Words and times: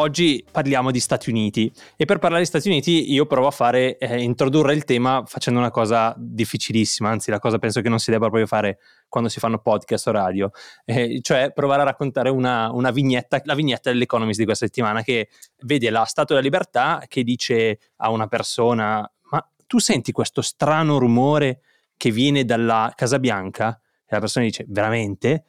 oggi 0.00 0.42
parliamo 0.50 0.90
di 0.90 0.98
Stati 0.98 1.28
Uniti 1.28 1.70
e 1.94 2.06
per 2.06 2.18
parlare 2.18 2.40
di 2.42 2.48
Stati 2.48 2.68
Uniti 2.68 3.12
io 3.12 3.26
provo 3.26 3.48
a 3.48 3.50
fare, 3.50 3.98
eh, 3.98 4.22
introdurre 4.22 4.72
il 4.72 4.84
tema 4.84 5.24
facendo 5.26 5.60
una 5.60 5.70
cosa 5.70 6.14
difficilissima, 6.16 7.10
anzi 7.10 7.30
la 7.30 7.38
cosa 7.38 7.58
penso 7.58 7.82
che 7.82 7.90
non 7.90 7.98
si 7.98 8.10
debba 8.10 8.26
proprio 8.26 8.46
fare 8.46 8.78
quando 9.08 9.28
si 9.28 9.38
fanno 9.40 9.58
podcast 9.58 10.06
o 10.08 10.10
radio, 10.12 10.50
eh, 10.86 11.20
cioè 11.20 11.52
provare 11.52 11.82
a 11.82 11.84
raccontare 11.84 12.30
una, 12.30 12.70
una, 12.72 12.90
vignetta, 12.90 13.42
la 13.44 13.54
vignetta 13.54 13.90
dell'Economist 13.90 14.38
di 14.38 14.46
questa 14.46 14.64
settimana 14.64 15.02
che 15.02 15.28
vede 15.64 15.90
la 15.90 16.04
Statua 16.04 16.36
della 16.36 16.46
Libertà 16.46 17.02
che 17.06 17.22
dice 17.22 17.78
a 17.96 18.10
una 18.10 18.26
persona 18.26 19.08
ma 19.24 19.46
tu 19.66 19.78
senti 19.78 20.12
questo 20.12 20.40
strano 20.40 20.98
rumore 20.98 21.60
che 21.98 22.10
viene 22.10 22.46
dalla 22.46 22.90
Casa 22.96 23.18
Bianca? 23.18 23.78
E 24.06 24.14
la 24.14 24.20
persona 24.20 24.46
dice 24.46 24.64
veramente? 24.66 25.44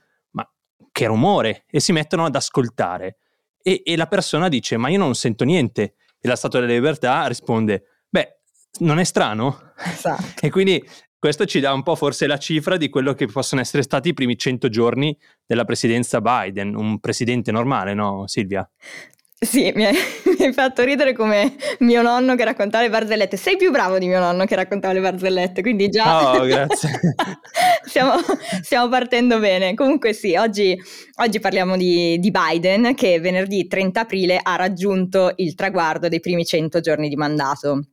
che 0.91 1.05
rumore 1.05 1.63
e 1.69 1.79
si 1.79 1.93
mettono 1.93 2.25
ad 2.25 2.35
ascoltare 2.35 3.15
e, 3.63 3.81
e 3.83 3.95
la 3.95 4.07
persona 4.07 4.49
dice 4.49 4.77
ma 4.77 4.89
io 4.89 4.97
non 4.97 5.15
sento 5.15 5.43
niente 5.43 5.95
e 6.19 6.27
la 6.27 6.35
Statua 6.35 6.59
della 6.59 6.73
Libertà 6.73 7.25
risponde 7.27 7.83
beh 8.09 8.39
non 8.79 8.99
è 8.99 9.03
strano? 9.03 9.73
Esatto. 9.77 10.23
e 10.45 10.49
quindi 10.49 10.83
questo 11.21 11.45
ci 11.45 11.59
dà 11.59 11.71
un 11.71 11.83
po' 11.83 11.95
forse 11.95 12.25
la 12.25 12.37
cifra 12.37 12.77
di 12.77 12.89
quello 12.89 13.13
che 13.13 13.27
possono 13.27 13.61
essere 13.61 13.83
stati 13.83 14.09
i 14.09 14.13
primi 14.13 14.35
100 14.35 14.69
giorni 14.69 15.15
della 15.45 15.65
presidenza 15.65 16.19
Biden, 16.19 16.75
un 16.75 16.99
presidente 16.99 17.51
normale, 17.51 17.93
no 17.93 18.23
Silvia? 18.25 18.67
Sì, 19.43 19.71
mi 19.73 19.85
hai, 19.85 19.95
mi 20.37 20.45
hai, 20.45 20.53
fatto 20.53 20.83
ridere 20.83 21.13
come 21.13 21.55
mio 21.79 22.03
nonno 22.03 22.35
che 22.35 22.43
raccontava 22.43 22.83
le 22.83 22.91
barzellette. 22.91 23.37
Sei 23.37 23.57
più 23.57 23.71
bravo 23.71 23.97
di 23.97 24.05
mio 24.05 24.19
nonno 24.19 24.45
che 24.45 24.53
raccontava 24.53 24.93
le 24.93 25.01
barzellette, 25.01 25.63
quindi 25.63 25.89
già... 25.89 26.35
Oh, 26.35 26.45
grazie. 26.45 26.99
stiamo, 27.81 28.13
stiamo, 28.61 28.87
partendo 28.87 29.39
bene. 29.39 29.73
Comunque 29.73 30.13
sì, 30.13 30.35
oggi, 30.35 30.79
oggi 31.15 31.39
parliamo 31.39 31.75
di, 31.75 32.19
di, 32.19 32.29
Biden 32.29 32.93
che 32.93 33.19
venerdì 33.19 33.65
30 33.65 34.01
aprile 34.01 34.39
ha 34.39 34.55
raggiunto 34.57 35.33
il 35.37 35.55
traguardo 35.55 36.07
dei 36.07 36.19
primi 36.19 36.45
100 36.45 36.79
giorni 36.79 37.09
di 37.09 37.15
mandato. 37.15 37.85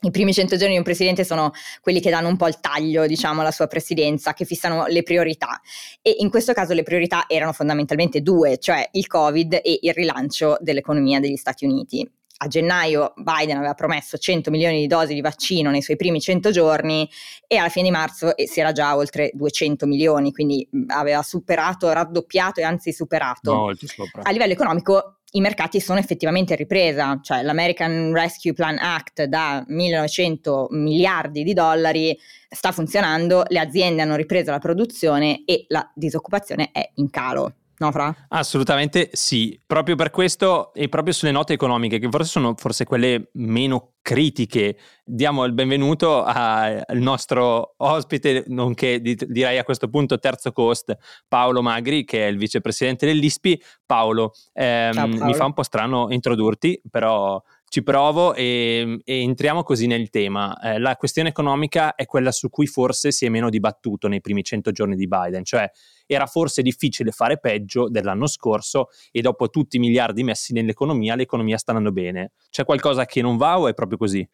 I 0.00 0.12
primi 0.12 0.32
100 0.32 0.54
giorni 0.56 0.74
di 0.74 0.78
un 0.78 0.84
presidente 0.84 1.24
sono 1.24 1.50
quelli 1.80 2.00
che 2.00 2.10
danno 2.10 2.28
un 2.28 2.36
po' 2.36 2.46
il 2.46 2.60
taglio, 2.60 3.04
diciamo, 3.06 3.40
alla 3.40 3.50
sua 3.50 3.66
presidenza, 3.66 4.32
che 4.32 4.44
fissano 4.44 4.86
le 4.86 5.02
priorità. 5.02 5.60
E 6.02 6.14
in 6.20 6.30
questo 6.30 6.52
caso 6.52 6.72
le 6.72 6.84
priorità 6.84 7.24
erano 7.26 7.52
fondamentalmente 7.52 8.22
due, 8.22 8.58
cioè 8.58 8.88
il 8.92 9.08
Covid 9.08 9.54
e 9.54 9.78
il 9.82 9.92
rilancio 9.92 10.56
dell'economia 10.60 11.18
degli 11.18 11.36
Stati 11.36 11.64
Uniti. 11.64 12.08
A 12.40 12.46
gennaio 12.46 13.14
Biden 13.16 13.56
aveva 13.56 13.74
promesso 13.74 14.16
100 14.16 14.50
milioni 14.50 14.80
di 14.80 14.86
dosi 14.86 15.14
di 15.14 15.20
vaccino 15.20 15.70
nei 15.70 15.82
suoi 15.82 15.96
primi 15.96 16.20
100 16.20 16.50
giorni 16.50 17.08
e 17.46 17.56
alla 17.56 17.68
fine 17.68 17.88
di 17.88 17.90
marzo 17.90 18.36
eh, 18.36 18.46
si 18.46 18.60
era 18.60 18.72
già 18.72 18.94
oltre 18.96 19.30
200 19.34 19.86
milioni, 19.86 20.32
quindi 20.32 20.68
aveva 20.88 21.22
superato, 21.22 21.92
raddoppiato 21.92 22.60
e 22.60 22.62
anzi 22.62 22.92
superato. 22.92 23.54
Molto 23.54 23.86
A 24.22 24.30
livello 24.30 24.52
economico 24.52 25.18
i 25.32 25.40
mercati 25.40 25.80
sono 25.80 25.98
effettivamente 25.98 26.52
in 26.52 26.58
ripresa, 26.58 27.18
cioè 27.22 27.42
l'American 27.42 28.12
Rescue 28.12 28.54
Plan 28.54 28.78
Act 28.78 29.24
da 29.24 29.62
1900 29.66 30.68
miliardi 30.70 31.42
di 31.42 31.52
dollari 31.52 32.18
sta 32.48 32.72
funzionando, 32.72 33.44
le 33.48 33.58
aziende 33.58 34.02
hanno 34.02 34.16
ripreso 34.16 34.50
la 34.50 34.58
produzione 34.58 35.42
e 35.44 35.66
la 35.68 35.86
disoccupazione 35.94 36.70
è 36.72 36.90
in 36.94 37.10
calo. 37.10 37.54
No, 37.78 37.92
Fra? 37.92 38.12
Assolutamente 38.28 39.10
sì, 39.12 39.60
proprio 39.64 39.94
per 39.94 40.10
questo 40.10 40.72
e 40.74 40.88
proprio 40.88 41.12
sulle 41.12 41.30
note 41.30 41.52
economiche, 41.52 41.98
che 42.00 42.08
forse 42.10 42.28
sono 42.28 42.54
forse 42.56 42.84
quelle 42.84 43.30
meno 43.34 43.92
critiche, 44.02 44.76
diamo 45.04 45.44
il 45.44 45.52
benvenuto 45.52 46.24
al 46.24 46.82
nostro 46.94 47.74
ospite, 47.76 48.44
nonché 48.48 49.00
direi 49.00 49.58
a 49.58 49.64
questo 49.64 49.88
punto 49.88 50.18
terzo 50.18 50.50
cost, 50.50 50.96
Paolo 51.28 51.62
Magri, 51.62 52.04
che 52.04 52.26
è 52.26 52.28
il 52.28 52.38
vicepresidente 52.38 53.06
dell'ISPI. 53.06 53.62
Paolo, 53.86 54.32
ehm, 54.54 54.92
Ciao, 54.92 55.08
Paolo. 55.08 55.24
mi 55.24 55.34
fa 55.34 55.44
un 55.44 55.52
po' 55.52 55.62
strano 55.62 56.06
introdurti, 56.10 56.80
però 56.90 57.40
ci 57.68 57.82
provo 57.82 58.34
e, 58.34 59.00
e, 59.04 59.20
entriamo 59.22 59.62
così 59.62 59.86
nel 59.86 60.08
tema. 60.10 60.58
Eh, 60.60 60.78
la 60.78 60.96
questione 60.96 61.28
economica 61.28 61.94
è 61.94 62.06
quella 62.06 62.32
su 62.32 62.48
cui 62.48 62.66
forse 62.66 63.12
si 63.12 63.26
è 63.26 63.28
meno 63.28 63.50
dibattuto 63.50 64.08
nei 64.08 64.20
primi 64.20 64.42
100 64.42 64.72
giorni 64.72 64.96
di 64.96 65.06
Biden, 65.06 65.44
cioè 65.44 65.70
era 66.06 66.26
forse 66.26 66.62
difficile 66.62 67.10
fare 67.10 67.38
peggio 67.38 67.88
dell'anno 67.88 68.26
scorso 68.26 68.88
e 69.12 69.20
dopo 69.20 69.50
tutti 69.50 69.76
i 69.76 69.80
miliardi 69.80 70.24
messi 70.24 70.52
nell'economia, 70.52 71.14
l'economia 71.14 71.58
sta 71.58 71.72
andando 71.72 71.92
bene. 71.92 72.32
C'è 72.50 72.64
qualcosa 72.64 73.04
che 73.04 73.20
non 73.20 73.36
va 73.36 73.58
o 73.58 73.68
è 73.68 73.74
proprio 73.74 73.98
così? 73.98 74.26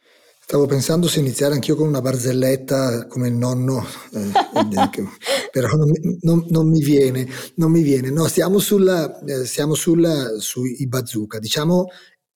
Stavo 0.47 0.67
pensando 0.67 1.09
se 1.09 1.21
iniziare 1.21 1.55
anch'io 1.55 1.75
con 1.75 1.89
una 1.89 2.03
barzelletta 2.03 3.07
come 3.07 3.29
il 3.29 3.35
nonno, 3.35 3.83
eh, 4.13 4.31
però 5.51 5.69
non, 5.69 5.91
non, 6.21 6.45
non, 6.51 6.69
mi 6.69 6.81
viene, 6.81 7.27
non 7.55 7.71
mi 7.71 7.81
viene. 7.81 8.11
No, 8.11 8.27
stiamo, 8.27 8.59
sulla, 8.59 9.21
eh, 9.25 9.47
stiamo 9.47 9.73
sulla, 9.75 10.39
sui 10.39 10.87
bazooka, 10.87 11.39
diciamo 11.39 11.87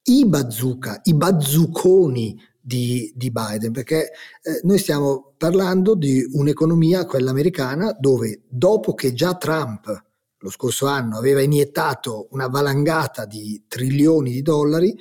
i 0.08 0.26
bazooka, 0.26 1.00
i 1.04 1.14
bazzuconi 1.14 2.40
di, 2.60 3.12
di 3.16 3.30
Biden, 3.30 3.72
perché 3.72 4.10
eh, 4.42 4.60
noi 4.64 4.78
stiamo 4.78 5.32
parlando 5.38 5.94
di 5.94 6.26
un'economia, 6.32 7.06
quella 7.06 7.30
americana, 7.30 7.96
dove 7.98 8.42
dopo 8.48 8.94
che 8.94 9.14
già 9.14 9.36
Trump 9.36 10.04
lo 10.40 10.50
scorso 10.50 10.86
anno 10.86 11.16
aveva 11.16 11.40
iniettato 11.40 12.28
una 12.30 12.46
valangata 12.46 13.24
di 13.24 13.64
trilioni 13.66 14.32
di 14.32 14.42
dollari, 14.42 14.90
eh, 14.90 14.98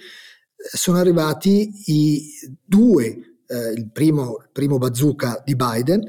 sono 0.71 0.97
arrivati 0.97 1.69
i 1.85 2.31
due, 2.63 3.05
eh, 3.45 3.71
il, 3.75 3.89
primo, 3.91 4.37
il 4.41 4.49
primo 4.51 4.77
bazooka 4.77 5.41
di 5.45 5.55
Biden, 5.55 6.03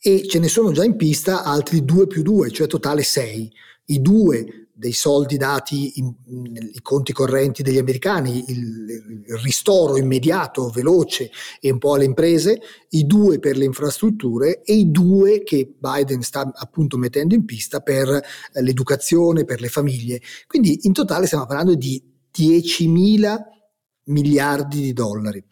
e 0.00 0.26
ce 0.28 0.38
ne 0.38 0.48
sono 0.48 0.72
già 0.72 0.84
in 0.84 0.96
pista 0.96 1.42
altri 1.42 1.84
due 1.84 2.06
più 2.06 2.22
due, 2.22 2.50
cioè 2.50 2.66
totale 2.66 3.02
sei. 3.02 3.50
I 3.86 4.00
due 4.00 4.67
dei 4.78 4.92
soldi 4.92 5.36
dati 5.36 5.92
nei 6.26 6.80
conti 6.82 7.12
correnti 7.12 7.64
degli 7.64 7.78
americani, 7.78 8.44
il, 8.46 9.24
il, 9.26 9.38
ristoro 9.42 9.96
immediato, 9.96 10.68
veloce 10.68 11.32
e 11.60 11.72
un 11.72 11.78
po' 11.78 11.94
alle 11.94 12.04
imprese, 12.04 12.60
i 12.90 13.04
due 13.04 13.40
per 13.40 13.56
le 13.56 13.64
infrastrutture 13.64 14.62
e 14.62 14.74
i 14.74 14.92
due 14.92 15.42
che 15.42 15.74
Biden 15.76 16.22
sta 16.22 16.48
appunto 16.54 16.96
mettendo 16.96 17.34
in 17.34 17.44
pista 17.44 17.80
per 17.80 18.08
eh, 18.08 18.62
l'educazione, 18.62 19.44
per 19.44 19.60
le 19.60 19.68
famiglie. 19.68 20.20
Quindi 20.46 20.78
in 20.82 20.92
totale 20.92 21.26
stiamo 21.26 21.46
parlando 21.46 21.74
di 21.74 22.00
10 22.30 22.86
mila 22.86 23.36
miliardi 24.04 24.80
di 24.80 24.92
dollari 24.92 25.44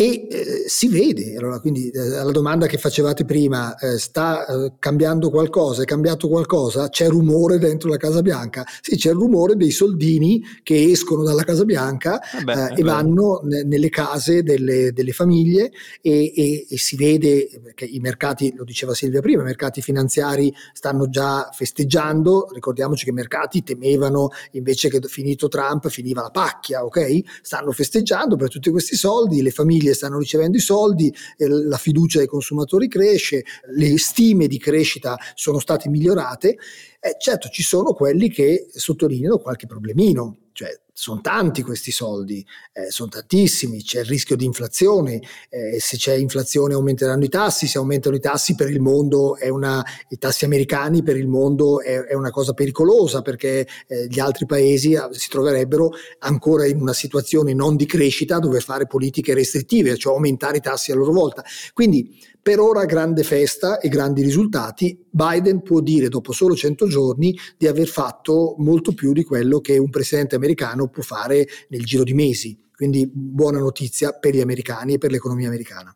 e 0.00 0.26
eh, 0.30 0.64
si 0.66 0.88
vede, 0.88 1.36
allora, 1.36 1.60
quindi 1.60 1.90
eh, 1.90 2.16
alla 2.16 2.30
domanda 2.30 2.66
che 2.66 2.78
facevate 2.78 3.26
prima, 3.26 3.76
eh, 3.76 3.98
sta 3.98 4.46
eh, 4.46 4.72
cambiando 4.78 5.28
qualcosa, 5.28 5.82
è 5.82 5.84
cambiato 5.84 6.26
qualcosa? 6.26 6.88
C'è 6.88 7.06
rumore 7.06 7.58
dentro 7.58 7.90
la 7.90 7.98
Casa 7.98 8.22
Bianca? 8.22 8.64
Sì, 8.80 8.96
c'è 8.96 9.10
il 9.10 9.16
rumore 9.16 9.56
dei 9.56 9.70
soldini 9.70 10.42
che 10.62 10.84
escono 10.84 11.22
dalla 11.22 11.44
Casa 11.44 11.66
Bianca 11.66 12.18
eh 12.32 12.42
beh, 12.42 12.68
eh, 12.68 12.80
e 12.80 12.82
vanno 12.82 13.42
ne, 13.44 13.62
nelle 13.64 13.90
case 13.90 14.42
delle, 14.42 14.90
delle 14.94 15.12
famiglie 15.12 15.70
e, 16.00 16.32
e, 16.34 16.66
e, 16.66 16.78
si 16.78 16.96
vede 16.96 17.74
che 17.74 17.84
i 17.84 17.98
mercati, 17.98 18.54
lo 18.56 18.64
diceva 18.64 18.94
Silvia 18.94 19.20
prima, 19.20 19.42
i 19.42 19.44
mercati 19.44 19.82
finanziari 19.82 20.50
stanno 20.72 21.10
già 21.10 21.50
festeggiando, 21.52 22.48
ricordiamoci 22.54 23.04
che 23.04 23.10
i 23.10 23.12
mercati 23.12 23.62
temevano 23.62 24.30
invece 24.52 24.88
che 24.88 24.98
finito 25.08 25.48
Trump 25.48 25.90
finiva 25.90 26.22
la 26.22 26.30
pacchia, 26.30 26.86
ok? 26.86 27.18
Stanno 27.42 27.72
festeggiando 27.72 28.36
per 28.36 28.48
tutti 28.48 28.70
questi 28.70 28.96
soldi, 28.96 29.42
le 29.42 29.50
famiglie 29.50 29.88
famiglie 29.90 29.94
stanno 29.94 30.18
ricevendo 30.18 30.56
i 30.56 30.60
soldi, 30.60 31.14
la 31.38 31.76
fiducia 31.76 32.18
dei 32.18 32.26
consumatori 32.26 32.88
cresce, 32.88 33.44
le 33.74 33.98
stime 33.98 34.46
di 34.46 34.58
crescita 34.58 35.16
sono 35.34 35.58
state 35.58 35.88
migliorate. 35.88 36.56
Eh, 37.00 37.16
certo, 37.18 37.48
ci 37.48 37.62
sono 37.62 37.92
quelli 37.92 38.30
che 38.30 38.68
sottolineano 38.70 39.38
qualche 39.38 39.66
problemino, 39.66 40.49
cioè 40.60 40.78
sono 40.92 41.22
tanti 41.22 41.62
questi 41.62 41.90
soldi, 41.90 42.44
eh, 42.74 42.90
sono 42.90 43.08
tantissimi, 43.08 43.82
c'è 43.82 44.00
il 44.00 44.04
rischio 44.04 44.36
di 44.36 44.44
inflazione, 44.44 45.22
eh, 45.48 45.80
se 45.80 45.96
c'è 45.96 46.12
inflazione 46.12 46.74
aumenteranno 46.74 47.24
i 47.24 47.30
tassi, 47.30 47.66
se 47.66 47.78
aumentano 47.78 48.16
i 48.16 48.20
tassi 48.20 48.54
per 48.54 48.68
il 48.68 48.80
mondo 48.80 49.38
è 49.38 49.48
una, 49.48 49.82
i 50.10 50.18
tassi 50.18 50.44
americani 50.44 51.02
per 51.02 51.16
il 51.16 51.28
mondo 51.28 51.80
è, 51.80 52.00
è 52.00 52.12
una 52.12 52.28
cosa 52.28 52.52
pericolosa 52.52 53.22
perché 53.22 53.66
eh, 53.86 54.06
gli 54.08 54.20
altri 54.20 54.44
paesi 54.44 54.94
ah, 54.94 55.08
si 55.10 55.30
troverebbero 55.30 55.92
ancora 56.18 56.66
in 56.66 56.78
una 56.78 56.92
situazione 56.92 57.54
non 57.54 57.76
di 57.76 57.86
crescita 57.86 58.38
dove 58.38 58.60
fare 58.60 58.86
politiche 58.86 59.32
restrittive, 59.32 59.96
cioè 59.96 60.12
aumentare 60.12 60.58
i 60.58 60.60
tassi 60.60 60.92
a 60.92 60.94
loro 60.94 61.12
volta. 61.12 61.42
Quindi 61.72 62.20
per 62.42 62.58
ora 62.58 62.84
grande 62.84 63.22
festa 63.22 63.78
e 63.78 63.88
grandi 63.88 64.22
risultati. 64.22 65.06
Biden 65.10 65.62
può 65.62 65.80
dire 65.80 66.08
dopo 66.08 66.32
solo 66.32 66.54
100 66.54 66.86
giorni 66.88 67.36
di 67.56 67.66
aver 67.66 67.86
fatto 67.86 68.54
molto 68.58 68.92
più 68.92 69.12
di 69.12 69.24
quello 69.24 69.60
che 69.60 69.78
un 69.78 69.90
presidente 69.90 70.36
americano 70.36 70.88
può 70.88 71.02
fare 71.02 71.46
nel 71.68 71.84
giro 71.84 72.02
di 72.02 72.14
mesi. 72.14 72.58
Quindi 72.74 73.10
buona 73.12 73.58
notizia 73.58 74.12
per 74.12 74.34
gli 74.34 74.40
americani 74.40 74.94
e 74.94 74.98
per 74.98 75.10
l'economia 75.10 75.48
americana. 75.48 75.94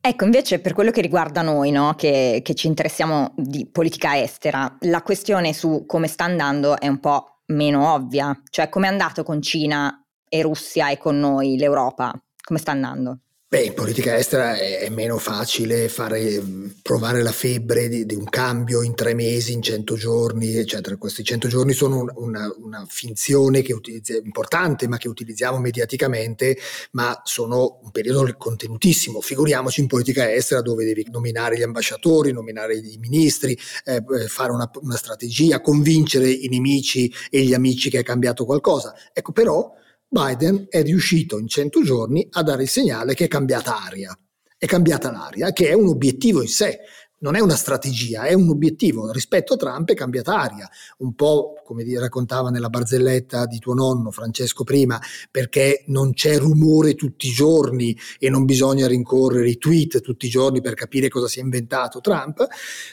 Ecco, 0.00 0.24
invece 0.24 0.60
per 0.60 0.72
quello 0.72 0.90
che 0.90 1.00
riguarda 1.00 1.42
noi, 1.42 1.70
no, 1.70 1.94
che, 1.96 2.40
che 2.42 2.54
ci 2.54 2.66
interessiamo 2.66 3.34
di 3.36 3.68
politica 3.70 4.20
estera, 4.20 4.76
la 4.80 5.02
questione 5.02 5.52
su 5.52 5.84
come 5.86 6.08
sta 6.08 6.24
andando 6.24 6.78
è 6.78 6.88
un 6.88 6.98
po' 6.98 7.42
meno 7.46 7.92
ovvia, 7.92 8.40
cioè 8.50 8.68
come 8.68 8.88
è 8.88 8.90
andato 8.90 9.22
con 9.22 9.40
Cina 9.40 10.04
e 10.28 10.42
Russia 10.42 10.90
e 10.90 10.98
con 10.98 11.18
noi 11.18 11.56
l'Europa, 11.56 12.12
come 12.44 12.58
sta 12.58 12.72
andando? 12.72 13.18
Beh, 13.52 13.64
in 13.64 13.74
politica 13.74 14.16
estera 14.16 14.56
è, 14.56 14.88
meno 14.88 15.18
facile 15.18 15.90
fare, 15.90 16.42
provare 16.80 17.22
la 17.22 17.32
febbre 17.32 17.86
di, 17.86 18.06
di, 18.06 18.14
un 18.14 18.24
cambio 18.24 18.80
in 18.80 18.94
tre 18.94 19.12
mesi, 19.12 19.52
in 19.52 19.60
cento 19.60 19.94
giorni, 19.94 20.56
eccetera. 20.56 20.96
Questi 20.96 21.22
cento 21.22 21.48
giorni 21.48 21.74
sono 21.74 21.98
un, 22.00 22.10
una, 22.14 22.50
una, 22.62 22.86
finzione 22.88 23.60
che 23.60 23.76
importante, 24.24 24.88
ma 24.88 24.96
che 24.96 25.08
utilizziamo 25.08 25.58
mediaticamente, 25.58 26.56
ma 26.92 27.20
sono 27.24 27.80
un 27.82 27.90
periodo 27.90 28.26
contenutissimo. 28.38 29.20
Figuriamoci 29.20 29.82
in 29.82 29.86
politica 29.86 30.32
estera 30.32 30.62
dove 30.62 30.86
devi 30.86 31.06
nominare 31.10 31.58
gli 31.58 31.62
ambasciatori, 31.62 32.32
nominare 32.32 32.76
i 32.76 32.96
ministri, 32.98 33.54
eh, 33.84 33.96
eh, 33.96 34.28
fare 34.28 34.52
una, 34.52 34.70
una 34.80 34.96
strategia, 34.96 35.60
convincere 35.60 36.30
i 36.30 36.48
nemici 36.48 37.12
e 37.28 37.42
gli 37.42 37.52
amici 37.52 37.90
che 37.90 37.98
è 37.98 38.02
cambiato 38.02 38.46
qualcosa. 38.46 38.94
Ecco, 39.12 39.32
però 39.32 39.74
Biden 40.14 40.66
è 40.68 40.82
riuscito 40.82 41.38
in 41.38 41.48
100 41.48 41.82
giorni 41.82 42.26
a 42.32 42.42
dare 42.42 42.64
il 42.64 42.68
segnale 42.68 43.14
che 43.14 43.24
è 43.24 43.28
cambiata 43.28 43.82
aria. 43.82 44.14
È 44.58 44.66
cambiata 44.66 45.10
l'aria, 45.10 45.52
che 45.52 45.70
è 45.70 45.72
un 45.72 45.88
obiettivo 45.88 46.42
in 46.42 46.48
sé 46.48 46.80
non 47.22 47.36
è 47.36 47.40
una 47.40 47.54
strategia, 47.54 48.24
è 48.24 48.34
un 48.34 48.48
obiettivo. 48.48 49.10
Rispetto 49.10 49.54
a 49.54 49.56
Trump 49.56 49.90
è 49.90 49.94
cambiata 49.94 50.38
aria, 50.38 50.68
un 50.98 51.14
po' 51.14 51.54
come 51.64 51.84
raccontava 51.98 52.50
nella 52.50 52.68
barzelletta 52.68 53.46
di 53.46 53.58
tuo 53.58 53.74
nonno 53.74 54.10
Francesco 54.10 54.64
prima, 54.64 55.00
perché 55.30 55.84
non 55.86 56.12
c'è 56.12 56.38
rumore 56.38 56.94
tutti 56.94 57.28
i 57.28 57.32
giorni 57.32 57.96
e 58.18 58.28
non 58.28 58.44
bisogna 58.44 58.86
rincorrere 58.86 59.48
i 59.48 59.56
tweet 59.56 60.00
tutti 60.00 60.26
i 60.26 60.30
giorni 60.30 60.60
per 60.60 60.74
capire 60.74 61.08
cosa 61.08 61.28
si 61.28 61.38
è 61.38 61.42
inventato 61.42 62.00
Trump, 62.00 62.46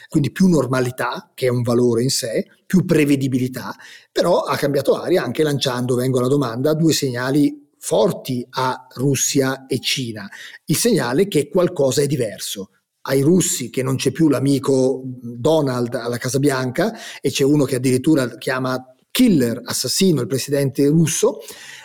quindi 0.08 0.30
più 0.30 0.46
normalità, 0.48 1.30
che 1.34 1.46
è 1.46 1.50
un 1.50 1.62
valore 1.62 2.02
in 2.02 2.10
sé, 2.10 2.46
più 2.66 2.84
prevedibilità, 2.84 3.74
però 4.12 4.42
ha 4.42 4.56
cambiato 4.56 4.94
aria 4.94 5.24
anche 5.24 5.42
lanciando, 5.42 5.96
vengo 5.96 6.18
alla 6.18 6.28
domanda, 6.28 6.72
due 6.74 6.92
segnali 6.92 7.68
forti 7.78 8.46
a 8.50 8.86
Russia 8.94 9.66
e 9.66 9.80
Cina. 9.80 10.28
Il 10.66 10.76
segnale 10.76 11.26
che 11.26 11.48
qualcosa 11.48 12.02
è 12.02 12.06
diverso 12.06 12.70
ai 13.10 13.22
russi 13.22 13.70
che 13.70 13.82
non 13.82 13.96
c'è 13.96 14.12
più 14.12 14.28
l'amico 14.28 15.02
Donald 15.04 15.94
alla 15.94 16.16
Casa 16.16 16.38
Bianca 16.38 16.92
e 17.20 17.30
c'è 17.30 17.44
uno 17.44 17.64
che 17.64 17.76
addirittura 17.76 18.36
chiama 18.38 18.94
killer, 19.10 19.60
assassino, 19.64 20.20
il 20.20 20.28
presidente 20.28 20.86
russo, 20.86 21.40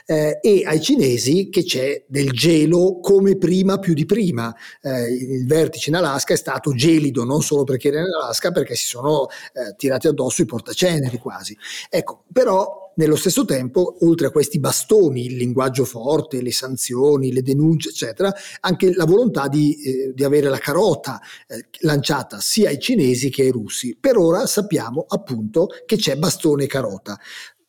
eh, 0.05 0.37
e 0.39 0.61
ai 0.63 0.79
cinesi 0.79 1.49
che 1.49 1.63
c'è 1.63 2.05
del 2.07 2.29
gelo 2.29 2.99
come 2.99 3.37
prima 3.37 3.79
più 3.79 3.95
di 3.95 4.05
prima. 4.05 4.55
Eh, 4.79 5.11
il 5.11 5.47
vertice 5.47 5.89
in 5.89 5.95
Alaska 5.95 6.35
è 6.35 6.37
stato 6.37 6.75
gelido 6.75 7.23
non 7.23 7.41
solo 7.41 7.63
perché 7.63 7.87
era 7.87 8.01
in 8.01 8.13
Alaska, 8.21 8.51
perché 8.51 8.75
si 8.75 8.85
sono 8.85 9.25
eh, 9.53 9.73
tirati 9.75 10.05
addosso 10.05 10.43
i 10.43 10.45
portaceneri 10.45 11.17
quasi. 11.17 11.57
Ecco, 11.89 12.25
però 12.31 12.84
nello 12.95 13.15
stesso 13.15 13.45
tempo, 13.45 13.97
oltre 14.01 14.27
a 14.27 14.31
questi 14.31 14.59
bastoni, 14.59 15.25
il 15.25 15.35
linguaggio 15.35 15.85
forte, 15.85 16.41
le 16.41 16.51
sanzioni, 16.51 17.31
le 17.31 17.41
denunce, 17.41 17.89
eccetera, 17.89 18.33
anche 18.61 18.93
la 18.93 19.05
volontà 19.05 19.47
di, 19.47 19.75
eh, 19.81 20.11
di 20.13 20.23
avere 20.23 20.49
la 20.49 20.57
carota 20.57 21.19
eh, 21.47 21.67
lanciata 21.79 22.39
sia 22.39 22.69
ai 22.69 22.79
cinesi 22.79 23.29
che 23.29 23.43
ai 23.43 23.51
russi. 23.51 23.97
Per 23.99 24.17
ora 24.17 24.45
sappiamo 24.45 25.05
appunto 25.07 25.67
che 25.85 25.97
c'è 25.97 26.15
bastone 26.15 26.65
e 26.65 26.67
carota. 26.67 27.19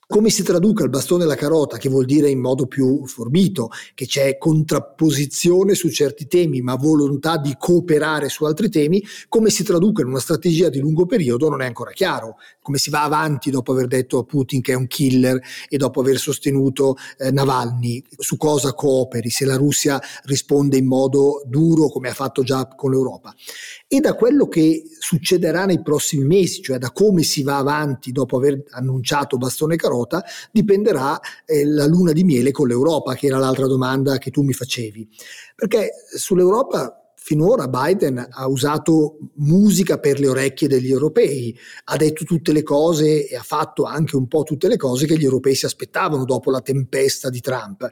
Come 0.09 0.31
si 0.31 0.45
traduca 0.45 0.85
il 0.85 0.89
bastone 0.89 1.25
e 1.25 1.27
la 1.27 1.35
carota, 1.35 1.79
che 1.79 1.89
vuol 1.89 2.05
dire 2.05 2.31
in 2.31 2.39
modo 2.39 2.67
più 2.67 3.05
forbito 3.09 3.71
che 3.93 4.07
c'è 4.07 4.39
contrapposizione 4.39 5.75
su 5.75 5.91
certi 5.91 6.29
temi, 6.29 6.61
ma 6.61 6.77
volontà 6.77 7.39
di 7.39 7.57
cooperare 7.59 8.29
su 8.29 8.45
altri 8.45 8.69
temi, 8.69 9.03
come 9.29 9.51
si 9.51 9.65
traduca 9.65 10.03
in 10.03 10.09
una 10.09 10.21
strategia 10.21 10.69
di 10.69 10.79
lungo 10.79 11.07
periodo 11.07 11.49
non 11.49 11.61
è 11.61 11.67
ancora 11.67 11.91
chiaro. 11.91 12.37
Come 12.63 12.79
si 12.79 12.89
va 12.89 13.03
avanti 13.03 13.51
dopo 13.51 13.73
aver 13.73 13.89
detto 13.89 14.19
a 14.19 14.25
Putin 14.25 14.61
che 14.61 14.73
è 14.73 14.77
un 14.77 14.87
killer 14.87 15.41
e 15.69 15.77
dopo 15.77 16.03
aver 16.03 16.19
sostenuto 16.19 16.95
eh, 17.19 17.33
Navalny, 17.33 18.01
su 18.17 18.37
cosa 18.37 18.75
cooperi, 18.75 19.29
se 19.29 19.45
la 19.45 19.57
Russia 19.57 20.01
risponde 20.23 20.77
in 20.77 20.87
modo 20.87 21.43
duro 21.47 21.89
come 21.89 22.11
ha 22.11 22.15
fatto 22.15 22.45
già 22.45 22.69
con 22.69 22.93
l'Europa. 22.93 23.35
E 23.89 24.01
da 24.01 24.15
quello 24.15 24.49
che 24.49 24.83
succederà 24.99 25.65
nei 25.65 25.81
prossimi 25.81 26.25
mesi, 26.25 26.61
cioè 26.61 26.79
da 26.79 26.91
come 26.91 27.23
si 27.23 27.45
va 27.45 27.59
avanti 27.59 28.11
dopo 28.11 28.37
aver 28.37 28.65
annunciato 28.71 29.37
bastone 29.37 29.75
e 29.75 29.77
carota, 29.77 30.25
dipenderà 30.51 31.21
eh, 31.45 31.65
la 31.65 31.87
luna 31.87 32.11
di 32.11 32.25
miele 32.25 32.51
con 32.51 32.67
l'Europa, 32.67 33.15
che 33.15 33.29
era 33.29 33.39
l'altra 33.39 33.67
domanda 33.67 34.19
che 34.19 34.33
tu 34.33 34.43
mi 34.43 34.53
facevi. 34.53 35.09
Perché 35.55 35.91
sull'Europa 36.17 37.06
finora 37.27 37.67
Biden 37.67 38.25
ha 38.31 38.47
usato 38.47 39.19
musica 39.39 39.99
per 39.99 40.21
le 40.21 40.29
orecchie 40.29 40.69
degli 40.69 40.93
europei, 40.93 41.59
ha 41.87 41.97
detto 41.97 42.23
tutte 42.23 42.53
le 42.53 42.63
cose 42.63 43.27
e 43.27 43.35
ha 43.35 43.43
fatto 43.43 43.83
anche 43.83 44.15
un 44.15 44.29
po' 44.29 44.45
tutte 44.45 44.69
le 44.69 44.77
cose 44.77 45.07
che 45.07 45.19
gli 45.19 45.25
europei 45.25 45.57
si 45.57 45.65
aspettavano 45.65 46.25
dopo 46.25 46.53
la 46.53 46.61
tempesta 46.61 47.29
di 47.29 47.41
Trump. 47.41 47.91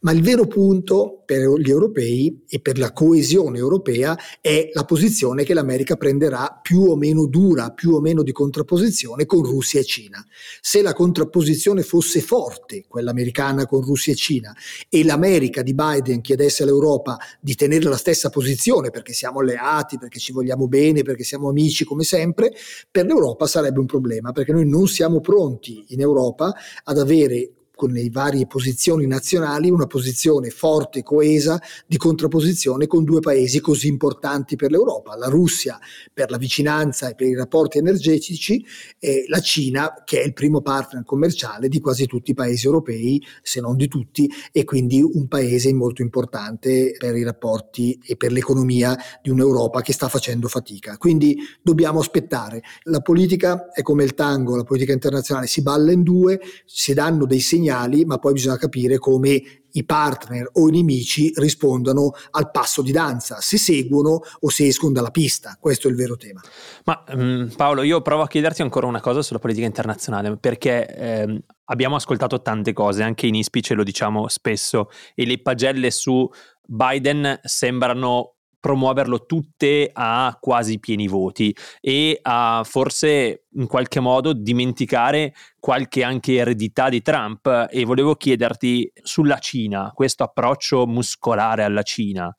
Ma 0.00 0.12
il 0.12 0.20
vero 0.20 0.46
punto 0.46 1.22
per 1.24 1.40
gli 1.58 1.70
europei 1.70 2.44
e 2.46 2.60
per 2.60 2.76
la 2.76 2.92
coesione 2.92 3.56
europea 3.56 4.18
è 4.42 4.68
la 4.74 4.84
posizione 4.84 5.44
che 5.44 5.54
l'America 5.54 5.96
prenderà 5.96 6.60
più 6.60 6.82
o 6.82 6.94
meno 6.94 7.26
dura, 7.26 7.70
più 7.70 7.94
o 7.94 8.00
meno 8.02 8.22
di 8.22 8.32
contrapposizione 8.32 9.24
con 9.24 9.44
Russia 9.44 9.80
e 9.80 9.84
Cina. 9.84 10.22
Se 10.60 10.82
la 10.82 10.92
contrapposizione 10.92 11.82
fosse 11.82 12.20
forte, 12.20 12.84
quella 12.86 13.12
americana 13.12 13.64
con 13.64 13.80
Russia 13.80 14.12
e 14.12 14.16
Cina, 14.16 14.54
e 14.90 15.02
l'America 15.04 15.62
di 15.62 15.72
Biden 15.72 16.20
chiedesse 16.20 16.64
all'Europa 16.64 17.16
di 17.40 17.54
tenere 17.54 17.88
la 17.88 17.96
stessa 17.96 18.28
posizione, 18.28 18.72
posizione, 18.74 18.90
perché 18.90 19.12
siamo 19.12 19.40
alleati, 19.40 19.98
perché 19.98 20.18
ci 20.18 20.32
vogliamo 20.32 20.66
bene, 20.66 21.02
perché 21.02 21.22
siamo 21.22 21.48
amici 21.48 21.84
come 21.84 22.02
sempre, 22.02 22.52
per 22.90 23.06
l'Europa 23.06 23.46
sarebbe 23.46 23.78
un 23.78 23.86
problema, 23.86 24.32
perché 24.32 24.52
noi 24.52 24.68
non 24.68 24.86
siamo 24.86 25.20
pronti 25.20 25.84
in 25.88 26.00
Europa 26.00 26.52
ad 26.84 26.98
avere 26.98 27.50
con 27.74 27.90
le 27.90 28.08
varie 28.10 28.46
posizioni 28.46 29.06
nazionali 29.06 29.70
una 29.70 29.86
posizione 29.86 30.50
forte, 30.50 31.02
coesa, 31.02 31.60
di 31.86 31.96
contrapposizione 31.96 32.86
con 32.86 33.04
due 33.04 33.20
paesi 33.20 33.60
così 33.60 33.88
importanti 33.88 34.56
per 34.56 34.70
l'Europa, 34.70 35.16
la 35.16 35.28
Russia 35.28 35.78
per 36.12 36.30
la 36.30 36.36
vicinanza 36.36 37.08
e 37.08 37.14
per 37.14 37.26
i 37.26 37.34
rapporti 37.34 37.78
energetici 37.78 38.64
e 38.98 39.24
la 39.28 39.40
Cina 39.40 40.02
che 40.04 40.20
è 40.20 40.24
il 40.24 40.32
primo 40.32 40.60
partner 40.60 41.04
commerciale 41.04 41.68
di 41.68 41.80
quasi 41.80 42.06
tutti 42.06 42.30
i 42.30 42.34
paesi 42.34 42.66
europei, 42.66 43.22
se 43.42 43.60
non 43.60 43.76
di 43.76 43.88
tutti, 43.88 44.30
e 44.52 44.64
quindi 44.64 45.02
un 45.02 45.26
paese 45.26 45.72
molto 45.72 46.02
importante 46.02 46.94
per 46.96 47.16
i 47.16 47.22
rapporti 47.22 47.98
e 48.04 48.16
per 48.16 48.32
l'economia 48.32 48.96
di 49.22 49.30
un'Europa 49.30 49.80
che 49.80 49.92
sta 49.92 50.08
facendo 50.08 50.48
fatica. 50.48 50.96
Quindi 50.96 51.36
dobbiamo 51.62 51.98
aspettare. 51.98 52.62
La 52.84 53.00
politica 53.00 53.70
è 53.72 53.82
come 53.82 54.04
il 54.04 54.14
tango, 54.14 54.56
la 54.56 54.64
politica 54.64 54.92
internazionale 54.92 55.46
si 55.46 55.62
balla 55.62 55.92
in 55.92 56.02
due, 56.02 56.40
si 56.64 56.94
danno 56.94 57.26
dei 57.26 57.40
segnali 57.40 57.63
segnali, 57.64 58.04
ma 58.04 58.18
poi 58.18 58.34
bisogna 58.34 58.58
capire 58.58 58.98
come 58.98 59.42
i 59.76 59.84
partner 59.84 60.50
o 60.52 60.68
i 60.68 60.70
nemici 60.70 61.32
rispondano 61.34 62.12
al 62.32 62.50
passo 62.50 62.82
di 62.82 62.92
danza, 62.92 63.40
se 63.40 63.58
seguono 63.58 64.20
o 64.40 64.50
se 64.50 64.66
escono 64.66 64.92
dalla 64.92 65.10
pista. 65.10 65.56
Questo 65.58 65.88
è 65.88 65.90
il 65.90 65.96
vero 65.96 66.16
tema. 66.16 66.40
Ma 66.84 67.02
um, 67.08 67.50
Paolo, 67.56 67.82
io 67.82 68.00
provo 68.02 68.22
a 68.22 68.28
chiederti 68.28 68.62
ancora 68.62 68.86
una 68.86 69.00
cosa 69.00 69.22
sulla 69.22 69.40
politica 69.40 69.66
internazionale, 69.66 70.36
perché 70.36 70.86
ehm, 70.86 71.40
abbiamo 71.64 71.96
ascoltato 71.96 72.40
tante 72.42 72.72
cose, 72.72 73.02
anche 73.02 73.26
in 73.26 73.34
Ispice 73.34 73.74
lo 73.74 73.82
diciamo 73.82 74.28
spesso, 74.28 74.90
e 75.14 75.26
le 75.26 75.40
pagelle 75.40 75.90
su 75.90 76.28
Biden 76.66 77.40
sembrano 77.42 78.33
promuoverlo 78.64 79.26
tutte 79.26 79.90
a 79.92 80.34
quasi 80.40 80.78
pieni 80.78 81.06
voti 81.06 81.54
e 81.82 82.18
a 82.22 82.62
forse 82.64 83.44
in 83.56 83.66
qualche 83.66 84.00
modo 84.00 84.32
dimenticare 84.32 85.34
qualche 85.60 86.02
anche 86.02 86.36
eredità 86.36 86.88
di 86.88 87.02
Trump 87.02 87.66
e 87.70 87.84
volevo 87.84 88.14
chiederti 88.14 88.90
sulla 89.02 89.36
Cina, 89.36 89.92
questo 89.92 90.24
approccio 90.24 90.86
muscolare 90.86 91.62
alla 91.62 91.82
Cina 91.82 92.34